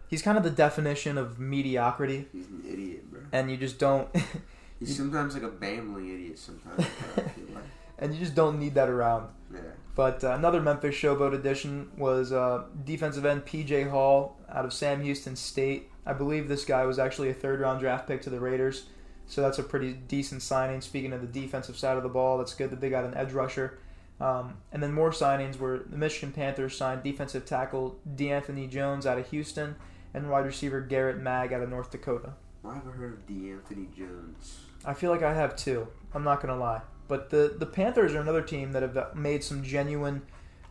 he's 0.10 0.22
kind 0.22 0.38
of 0.38 0.44
the 0.44 0.50
definition 0.50 1.18
of 1.18 1.40
mediocrity, 1.40 2.28
he's 2.32 2.48
an 2.48 2.64
idiot, 2.68 3.10
bro. 3.12 3.22
and 3.32 3.52
you 3.52 3.58
just 3.58 3.78
don't, 3.78 4.10
He's 4.80 4.96
sometimes 4.96 5.34
like 5.34 5.44
a 5.44 5.50
bambling 5.50 6.10
idiot. 6.10 6.40
Sometimes 6.40 6.80
like. 7.18 7.28
and 8.00 8.14
you 8.14 8.20
just 8.20 8.34
don't 8.34 8.60
need 8.60 8.76
that 8.76 8.90
around. 8.90 9.28
Yeah. 9.54 9.60
But 10.00 10.24
uh, 10.24 10.32
another 10.32 10.62
Memphis 10.62 10.96
Showboat 10.96 11.34
addition 11.34 11.92
was 11.98 12.32
uh, 12.32 12.64
defensive 12.86 13.26
end 13.26 13.46
PJ 13.46 13.90
Hall 13.90 14.38
out 14.50 14.64
of 14.64 14.72
Sam 14.72 15.04
Houston 15.04 15.36
State. 15.36 15.90
I 16.06 16.14
believe 16.14 16.48
this 16.48 16.64
guy 16.64 16.86
was 16.86 16.98
actually 16.98 17.30
a 17.30 17.34
third 17.34 17.60
round 17.60 17.82
draft 17.82 18.08
pick 18.08 18.22
to 18.22 18.30
the 18.30 18.40
Raiders, 18.40 18.86
so 19.28 19.42
that's 19.42 19.60
a 19.60 19.64
pretty 19.64 19.92
decent 19.92 20.42
signing. 20.42 20.80
Speaking 20.80 21.12
of 21.12 21.20
the 21.20 21.28
defensive 21.28 21.78
side 21.78 21.98
of 21.98 22.04
the 22.04 22.08
ball, 22.08 22.38
that's 22.38 22.54
good 22.54 22.70
that 22.70 22.80
they 22.80 22.90
got 22.90 23.04
an 23.04 23.14
edge 23.14 23.34
rusher. 23.34 23.78
Um, 24.22 24.60
and 24.72 24.82
then 24.82 24.94
more 24.94 25.12
signings 25.12 25.58
were 25.58 25.80
the 25.80 25.98
Michigan 25.98 26.32
Panthers 26.32 26.78
signed 26.78 27.04
defensive 27.04 27.46
tackle 27.46 28.00
D'Anthony 28.16 28.68
Jones 28.68 29.06
out 29.06 29.18
of 29.18 29.30
Houston 29.32 29.76
and 30.14 30.30
wide 30.30 30.46
receiver 30.46 30.80
Garrett 30.80 31.22
Maag 31.22 31.52
out 31.52 31.62
of 31.62 31.68
North 31.68 31.92
Dakota. 31.92 32.36
I 32.64 32.76
heard 32.76 33.16
of 33.16 33.28
D'Anthony 33.28 33.90
Jones? 33.94 34.62
I 34.86 34.94
feel 34.94 35.12
like 35.12 35.24
I 35.24 35.34
have 35.34 35.58
two. 35.58 35.90
I'm 36.14 36.24
not 36.24 36.42
gonna 36.42 36.56
lie, 36.56 36.84
but 37.10 37.32
the 37.32 37.56
the 37.58 37.66
Panthers 37.66 38.14
are 38.14 38.22
another 38.22 38.42
team 38.42 38.72
that 38.72 38.84
have 38.84 39.16
made 39.16 39.44
some 39.44 39.64
genuine 39.64 40.22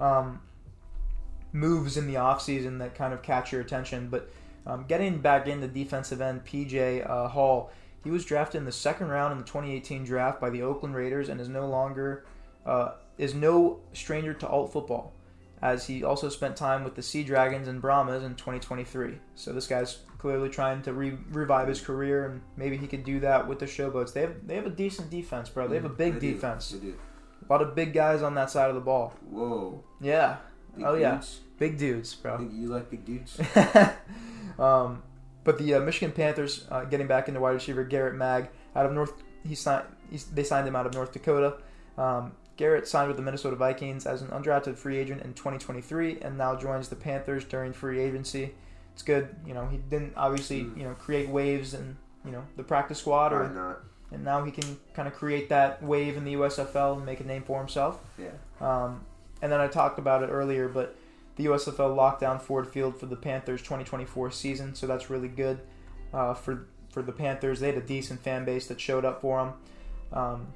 um, 0.00 0.40
moves 1.52 1.98
in 1.98 2.06
the 2.06 2.14
offseason 2.14 2.78
that 2.78 2.94
kind 2.94 3.12
of 3.12 3.20
catch 3.20 3.52
your 3.52 3.60
attention. 3.60 4.08
But 4.08 4.30
um, 4.66 4.86
getting 4.88 5.18
back 5.18 5.46
into 5.46 5.66
defensive 5.66 6.22
end, 6.22 6.46
PJ 6.46 7.08
uh, 7.08 7.28
Hall, 7.28 7.70
he 8.04 8.10
was 8.10 8.24
drafted 8.24 8.60
in 8.60 8.64
the 8.64 8.72
second 8.72 9.08
round 9.08 9.32
in 9.32 9.38
the 9.38 9.44
2018 9.44 10.04
draft 10.04 10.40
by 10.40 10.48
the 10.48 10.62
Oakland 10.62 10.94
Raiders 10.94 11.28
and 11.28 11.40
is 11.40 11.48
no 11.48 11.66
longer 11.66 12.24
uh, 12.64 12.92
is 13.18 13.34
no 13.34 13.80
stranger 13.92 14.32
to 14.32 14.48
alt 14.48 14.72
football, 14.72 15.12
as 15.60 15.88
he 15.88 16.04
also 16.04 16.28
spent 16.28 16.56
time 16.56 16.84
with 16.84 16.94
the 16.94 17.02
Sea 17.02 17.24
Dragons 17.24 17.66
and 17.66 17.82
Brahmas 17.82 18.22
in 18.22 18.36
2023. 18.36 19.14
So 19.34 19.52
this 19.52 19.66
guy's 19.66 19.98
clearly 20.18 20.48
trying 20.48 20.82
to 20.82 20.92
re- 20.92 21.16
revive 21.30 21.68
his 21.68 21.80
career, 21.80 22.26
and 22.26 22.42
maybe 22.56 22.76
he 22.76 22.86
could 22.86 23.04
do 23.04 23.20
that 23.20 23.46
with 23.48 23.58
the 23.60 23.66
Showboats. 23.66 24.12
They 24.12 24.20
have 24.22 24.46
they 24.46 24.56
have 24.56 24.66
a 24.66 24.70
decent 24.70 25.10
defense, 25.10 25.48
bro. 25.48 25.68
They 25.68 25.76
have 25.76 25.84
a 25.84 25.88
big 25.88 26.14
They 26.20 26.32
defense. 26.32 26.70
They 26.70 26.78
do. 26.78 26.94
A 27.48 27.52
lot 27.52 27.62
of 27.62 27.74
big 27.74 27.92
guys 27.94 28.20
on 28.22 28.34
that 28.34 28.50
side 28.50 28.68
of 28.68 28.74
the 28.74 28.80
ball. 28.80 29.14
Whoa. 29.30 29.82
Yeah, 30.00 30.36
Big 30.76 30.84
Oh, 30.84 30.94
yeah. 30.94 31.12
dudes? 31.12 31.40
big 31.58 31.78
dudes, 31.78 32.14
bro. 32.14 32.40
You 32.40 32.68
like 32.68 32.90
big 32.90 33.04
dudes? 33.04 33.40
um, 34.58 35.02
but 35.44 35.58
the 35.58 35.74
uh, 35.74 35.80
Michigan 35.80 36.12
Panthers 36.12 36.66
uh, 36.70 36.84
getting 36.84 37.06
back 37.06 37.28
into 37.28 37.40
wide 37.40 37.52
receiver 37.52 37.84
Garrett 37.84 38.14
Maag 38.14 38.48
out 38.76 38.86
of 38.86 38.92
North. 38.92 39.12
He 39.46 39.54
signed. 39.54 39.86
He's, 40.10 40.24
they 40.24 40.44
signed 40.44 40.66
him 40.66 40.76
out 40.76 40.86
of 40.86 40.94
North 40.94 41.12
Dakota. 41.12 41.56
Um, 41.96 42.32
Garrett 42.56 42.88
signed 42.88 43.08
with 43.08 43.16
the 43.16 43.22
Minnesota 43.22 43.56
Vikings 43.56 44.04
as 44.04 44.20
an 44.22 44.28
undrafted 44.28 44.76
free 44.76 44.98
agent 44.98 45.22
in 45.22 45.32
2023, 45.34 46.18
and 46.22 46.36
now 46.36 46.56
joins 46.56 46.88
the 46.88 46.96
Panthers 46.96 47.44
during 47.44 47.72
free 47.72 48.00
agency. 48.00 48.54
It's 48.98 49.04
good. 49.04 49.28
You 49.46 49.54
know, 49.54 49.68
he 49.68 49.76
didn't 49.76 50.14
obviously 50.16 50.62
Mm. 50.64 50.76
you 50.76 50.82
know 50.82 50.94
create 50.94 51.28
waves 51.28 51.72
and 51.72 51.94
you 52.24 52.32
know 52.32 52.42
the 52.56 52.64
practice 52.64 52.98
squad, 52.98 53.30
Why 53.30 53.38
or 53.38 53.48
not? 53.48 53.78
and 54.10 54.24
now 54.24 54.42
he 54.42 54.50
can 54.50 54.76
kind 54.92 55.06
of 55.06 55.14
create 55.14 55.50
that 55.50 55.80
wave 55.80 56.16
in 56.16 56.24
the 56.24 56.32
USFL 56.34 56.96
and 56.96 57.06
make 57.06 57.20
a 57.20 57.24
name 57.24 57.44
for 57.44 57.58
himself. 57.60 58.00
Yeah. 58.18 58.30
Um, 58.60 59.02
and 59.40 59.52
then 59.52 59.60
I 59.60 59.68
talked 59.68 60.00
about 60.00 60.24
it 60.24 60.30
earlier, 60.30 60.66
but 60.68 60.96
the 61.36 61.44
USFL 61.44 61.94
locked 61.94 62.20
down 62.22 62.40
Ford 62.40 62.66
Field 62.66 62.98
for 62.98 63.06
the 63.06 63.14
Panthers 63.14 63.62
2024 63.62 64.32
season, 64.32 64.74
so 64.74 64.88
that's 64.88 65.08
really 65.10 65.28
good 65.28 65.60
uh, 66.12 66.34
for 66.34 66.66
for 66.92 67.00
the 67.00 67.12
Panthers. 67.12 67.60
They 67.60 67.68
had 67.68 67.76
a 67.78 67.86
decent 67.86 68.20
fan 68.20 68.44
base 68.44 68.66
that 68.66 68.80
showed 68.80 69.04
up 69.04 69.20
for 69.20 69.38
them. 69.44 69.52
Um, 70.12 70.46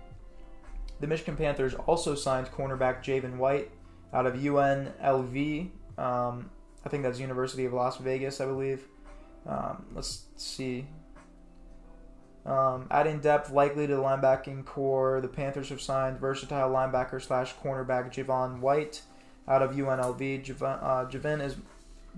the 0.98 1.06
Michigan 1.06 1.36
Panthers 1.36 1.74
also 1.74 2.16
signed 2.16 2.48
cornerback 2.50 3.04
Javen 3.04 3.36
White 3.36 3.70
out 4.12 4.26
of 4.26 4.34
UNLV. 4.34 5.70
Um, 5.96 6.50
I 6.84 6.88
think 6.88 7.02
that's 7.02 7.20
University 7.20 7.64
of 7.64 7.72
Las 7.72 7.98
Vegas, 7.98 8.40
I 8.40 8.46
believe. 8.46 8.86
Um, 9.46 9.86
let's 9.94 10.24
see. 10.36 10.86
Um, 12.44 12.88
adding 12.90 13.20
depth 13.20 13.50
likely 13.50 13.86
to 13.86 13.94
the 13.94 14.02
linebacking 14.02 14.64
core, 14.64 15.20
the 15.20 15.28
Panthers 15.28 15.68
have 15.68 15.80
signed 15.80 16.18
versatile 16.18 16.70
linebacker 16.70 17.22
slash 17.22 17.54
cornerback 17.62 18.12
Javon 18.12 18.58
White 18.58 19.02
out 19.46 19.62
of 19.62 19.72
UNLV. 19.72 20.44
Javon, 20.44 20.82
uh, 20.82 21.04
Javon 21.08 21.44
is 21.44 21.56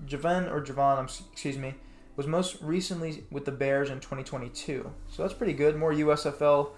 Javon 0.05 0.51
or 0.51 0.61
Javon, 0.61 1.03
excuse 1.31 1.57
me, 1.57 1.75
was 2.15 2.25
most 2.25 2.59
recently 2.61 3.23
with 3.29 3.45
the 3.45 3.51
Bears 3.51 3.89
in 3.89 3.99
2022. 3.99 4.91
So 5.09 5.21
that's 5.21 5.35
pretty 5.35 5.53
good. 5.53 5.75
More 5.75 5.93
USFL 5.93 6.69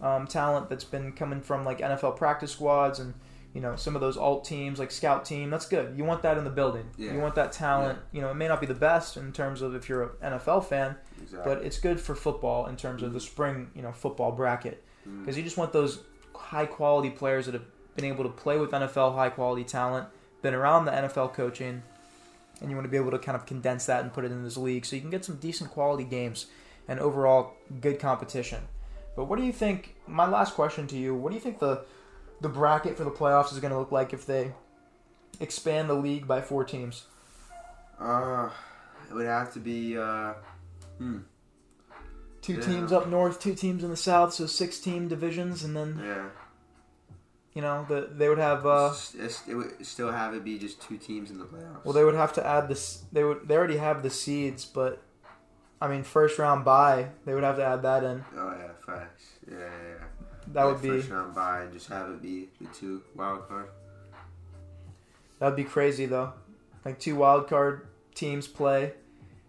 um, 0.00 0.26
talent 0.26 0.70
that's 0.70 0.84
been 0.84 1.12
coming 1.12 1.40
from 1.40 1.64
like 1.64 1.80
NFL 1.80 2.16
practice 2.16 2.52
squads 2.52 2.98
and 2.98 3.14
you 3.54 3.60
know 3.60 3.76
some 3.76 3.94
of 3.94 4.00
those 4.02 4.16
alt 4.16 4.44
teams 4.44 4.78
like 4.78 4.90
scout 4.90 5.24
team. 5.24 5.48
That's 5.48 5.66
good. 5.66 5.96
You 5.96 6.04
want 6.04 6.22
that 6.22 6.36
in 6.36 6.44
the 6.44 6.50
building. 6.50 6.84
Yeah. 6.98 7.12
You 7.12 7.20
want 7.20 7.34
that 7.36 7.52
talent. 7.52 7.98
You 8.12 8.20
know, 8.20 8.30
it 8.30 8.34
may 8.34 8.48
not 8.48 8.60
be 8.60 8.66
the 8.66 8.74
best 8.74 9.16
in 9.16 9.32
terms 9.32 9.62
of 9.62 9.74
if 9.74 9.88
you're 9.88 10.02
an 10.20 10.32
NFL 10.32 10.64
fan, 10.66 10.96
Exactly. 11.22 11.54
but 11.54 11.64
it's 11.64 11.78
good 11.78 12.00
for 12.00 12.14
football 12.14 12.66
in 12.66 12.76
terms 12.76 13.02
of 13.02 13.12
the 13.12 13.20
spring, 13.20 13.70
you 13.74 13.82
know, 13.82 13.92
football 13.92 14.32
bracket 14.32 14.82
Mm. 15.08 15.20
because 15.20 15.36
you 15.36 15.42
just 15.44 15.56
want 15.58 15.72
those 15.72 16.00
high 16.34 16.64
quality 16.66 17.10
players 17.10 17.44
that 17.46 17.52
have 17.54 17.64
been 17.94 18.06
able 18.06 18.24
to 18.24 18.30
play 18.30 18.58
with 18.58 18.70
NFL 18.72 19.14
high 19.14 19.28
quality 19.28 19.62
talent, 19.64 20.08
been 20.42 20.54
around 20.54 20.86
the 20.86 20.92
NFL 20.92 21.28
coaching, 21.34 21.82
and 22.60 22.70
you 22.70 22.76
want 22.76 22.86
to 22.86 22.90
be 22.90 22.96
able 22.96 23.10
to 23.10 23.18
kind 23.18 23.36
of 23.36 23.44
condense 23.46 23.84
that 23.86 24.02
and 24.02 24.12
put 24.12 24.24
it 24.24 24.32
in 24.32 24.42
this 24.42 24.56
league 24.56 24.84
so 24.86 24.96
you 24.96 25.02
can 25.02 25.10
get 25.10 25.24
some 25.24 25.36
decent 25.36 25.70
quality 25.70 26.04
games 26.04 26.46
and 26.88 26.98
overall 27.00 27.52
good 27.80 27.98
competition. 27.98 28.62
But 29.14 29.24
what 29.26 29.38
do 29.38 29.44
you 29.44 29.52
think? 29.52 29.94
My 30.06 30.26
last 30.26 30.54
question 30.54 30.86
to 30.88 30.96
you: 30.96 31.14
What 31.14 31.28
do 31.30 31.34
you 31.36 31.40
think 31.40 31.58
the 31.58 31.84
the 32.44 32.48
bracket 32.50 32.96
for 32.96 33.04
the 33.04 33.10
playoffs 33.10 33.52
is 33.52 33.58
going 33.58 33.72
to 33.72 33.78
look 33.78 33.90
like 33.90 34.12
if 34.12 34.26
they 34.26 34.52
expand 35.40 35.88
the 35.88 35.94
league 35.94 36.26
by 36.28 36.40
four 36.40 36.62
teams? 36.62 37.04
Uh, 37.98 38.50
it 39.10 39.14
would 39.14 39.26
have 39.26 39.52
to 39.54 39.58
be 39.60 39.96
uh, 39.98 40.34
Hmm. 40.98 41.18
Two 42.42 42.54
Yeah. 42.54 42.60
teams 42.60 42.92
up 42.92 43.08
north, 43.08 43.40
two 43.40 43.54
teams 43.54 43.82
in 43.82 43.88
the 43.90 43.96
south, 43.96 44.34
so 44.34 44.44
six 44.46 44.78
team 44.78 45.08
divisions, 45.08 45.64
and 45.64 45.74
then 45.74 45.98
Yeah. 46.04 46.28
you 47.54 47.62
know 47.62 47.86
the, 47.88 48.10
they 48.12 48.28
would 48.28 48.38
have. 48.38 48.66
Uh, 48.66 48.90
It's- 48.92 49.14
it's- 49.14 49.42
it 49.48 49.54
would 49.54 49.84
still 49.86 50.12
have 50.12 50.34
it 50.34 50.44
be 50.44 50.58
just 50.58 50.82
two 50.82 50.98
teams 50.98 51.30
in 51.30 51.38
the 51.38 51.46
playoffs. 51.46 51.82
well, 51.84 51.94
they 51.94 52.04
would 52.04 52.14
have 52.14 52.34
to 52.34 52.46
add 52.46 52.68
this. 52.68 53.04
They 53.10 53.24
would. 53.24 53.48
They 53.48 53.56
already 53.56 53.78
have 53.78 54.02
the 54.02 54.10
seeds, 54.10 54.64
but 54.66 55.00
I 55.80 55.88
mean, 55.88 56.04
first 56.04 56.38
round 56.38 56.64
bye, 56.66 57.08
they 57.24 57.32
would 57.34 57.44
have 57.44 57.56
to 57.56 57.64
add 57.64 57.80
that 57.82 58.04
in. 58.04 58.24
Oh 58.36 58.52
yeah, 58.58 58.72
facts. 58.86 59.24
Yeah, 59.50 59.56
yeah. 59.58 60.03
That 60.54 60.66
would 60.66 60.80
be 60.80 60.88
first 60.88 61.10
round 61.10 61.34
bye 61.34 61.62
and 61.62 61.72
just 61.72 61.88
have 61.88 62.08
it 62.10 62.22
be 62.22 62.48
the 62.60 62.68
two 62.68 63.02
wild 63.14 63.48
card. 63.48 63.68
that 65.40 65.46
would 65.46 65.56
be 65.56 65.64
crazy 65.64 66.06
though. 66.06 66.32
Like 66.84 66.98
two 67.00 67.16
wild 67.16 67.48
card 67.48 67.88
teams 68.14 68.46
play, 68.46 68.92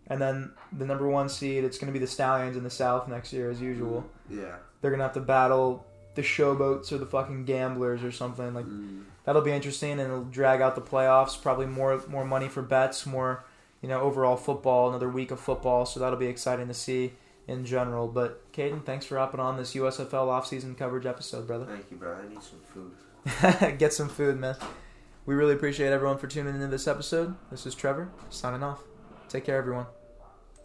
and 0.07 0.19
then 0.19 0.51
the 0.71 0.85
number 0.85 1.07
one 1.07 1.29
seed. 1.29 1.63
It's 1.63 1.77
going 1.77 1.93
to 1.93 1.97
be 1.97 2.03
the 2.03 2.11
Stallions 2.11 2.57
in 2.57 2.63
the 2.63 2.69
South 2.69 3.07
next 3.07 3.31
year, 3.33 3.51
as 3.51 3.61
usual. 3.61 4.03
Yeah. 4.29 4.55
They're 4.81 4.91
gonna 4.91 5.03
have 5.03 5.13
to 5.13 5.19
battle 5.19 5.85
the 6.15 6.21
Showboats 6.21 6.91
or 6.91 6.97
the 6.97 7.05
fucking 7.05 7.45
Gamblers 7.45 8.03
or 8.03 8.11
something 8.11 8.53
like. 8.53 8.65
Mm. 8.65 9.03
That'll 9.25 9.41
be 9.41 9.51
interesting, 9.51 9.93
and 9.93 10.01
it'll 10.01 10.23
drag 10.23 10.61
out 10.61 10.75
the 10.75 10.81
playoffs. 10.81 11.39
Probably 11.41 11.65
more 11.65 12.03
more 12.07 12.25
money 12.25 12.47
for 12.47 12.61
bets, 12.61 13.05
more 13.05 13.43
you 13.81 13.89
know 13.89 14.01
overall 14.01 14.37
football. 14.37 14.89
Another 14.89 15.09
week 15.09 15.31
of 15.31 15.39
football, 15.39 15.85
so 15.85 15.99
that'll 15.99 16.19
be 16.19 16.27
exciting 16.27 16.67
to 16.67 16.73
see 16.73 17.13
in 17.47 17.65
general. 17.65 18.07
But 18.07 18.51
Caden, 18.51 18.85
thanks 18.85 19.05
for 19.05 19.17
hopping 19.17 19.39
on 19.39 19.57
this 19.57 19.73
USFL 19.75 20.09
offseason 20.09 20.77
coverage 20.77 21.05
episode, 21.05 21.47
brother. 21.47 21.65
Thank 21.65 21.91
you, 21.91 21.97
bro. 21.97 22.15
I 22.15 22.27
need 22.27 22.41
some 22.41 22.59
food. 22.73 23.77
Get 23.77 23.93
some 23.93 24.09
food, 24.09 24.39
man. 24.39 24.55
We 25.25 25.33
really 25.33 25.53
appreciate 25.53 25.91
everyone 25.91 26.17
for 26.17 26.27
tuning 26.27 26.55
into 26.55 26.67
this 26.67 26.87
episode. 26.87 27.35
This 27.49 27.65
is 27.65 27.73
Trevor 27.73 28.09
signing 28.29 28.63
off. 28.63 28.83
Take 29.27 29.45
care, 29.45 29.57
everyone. 29.57 29.87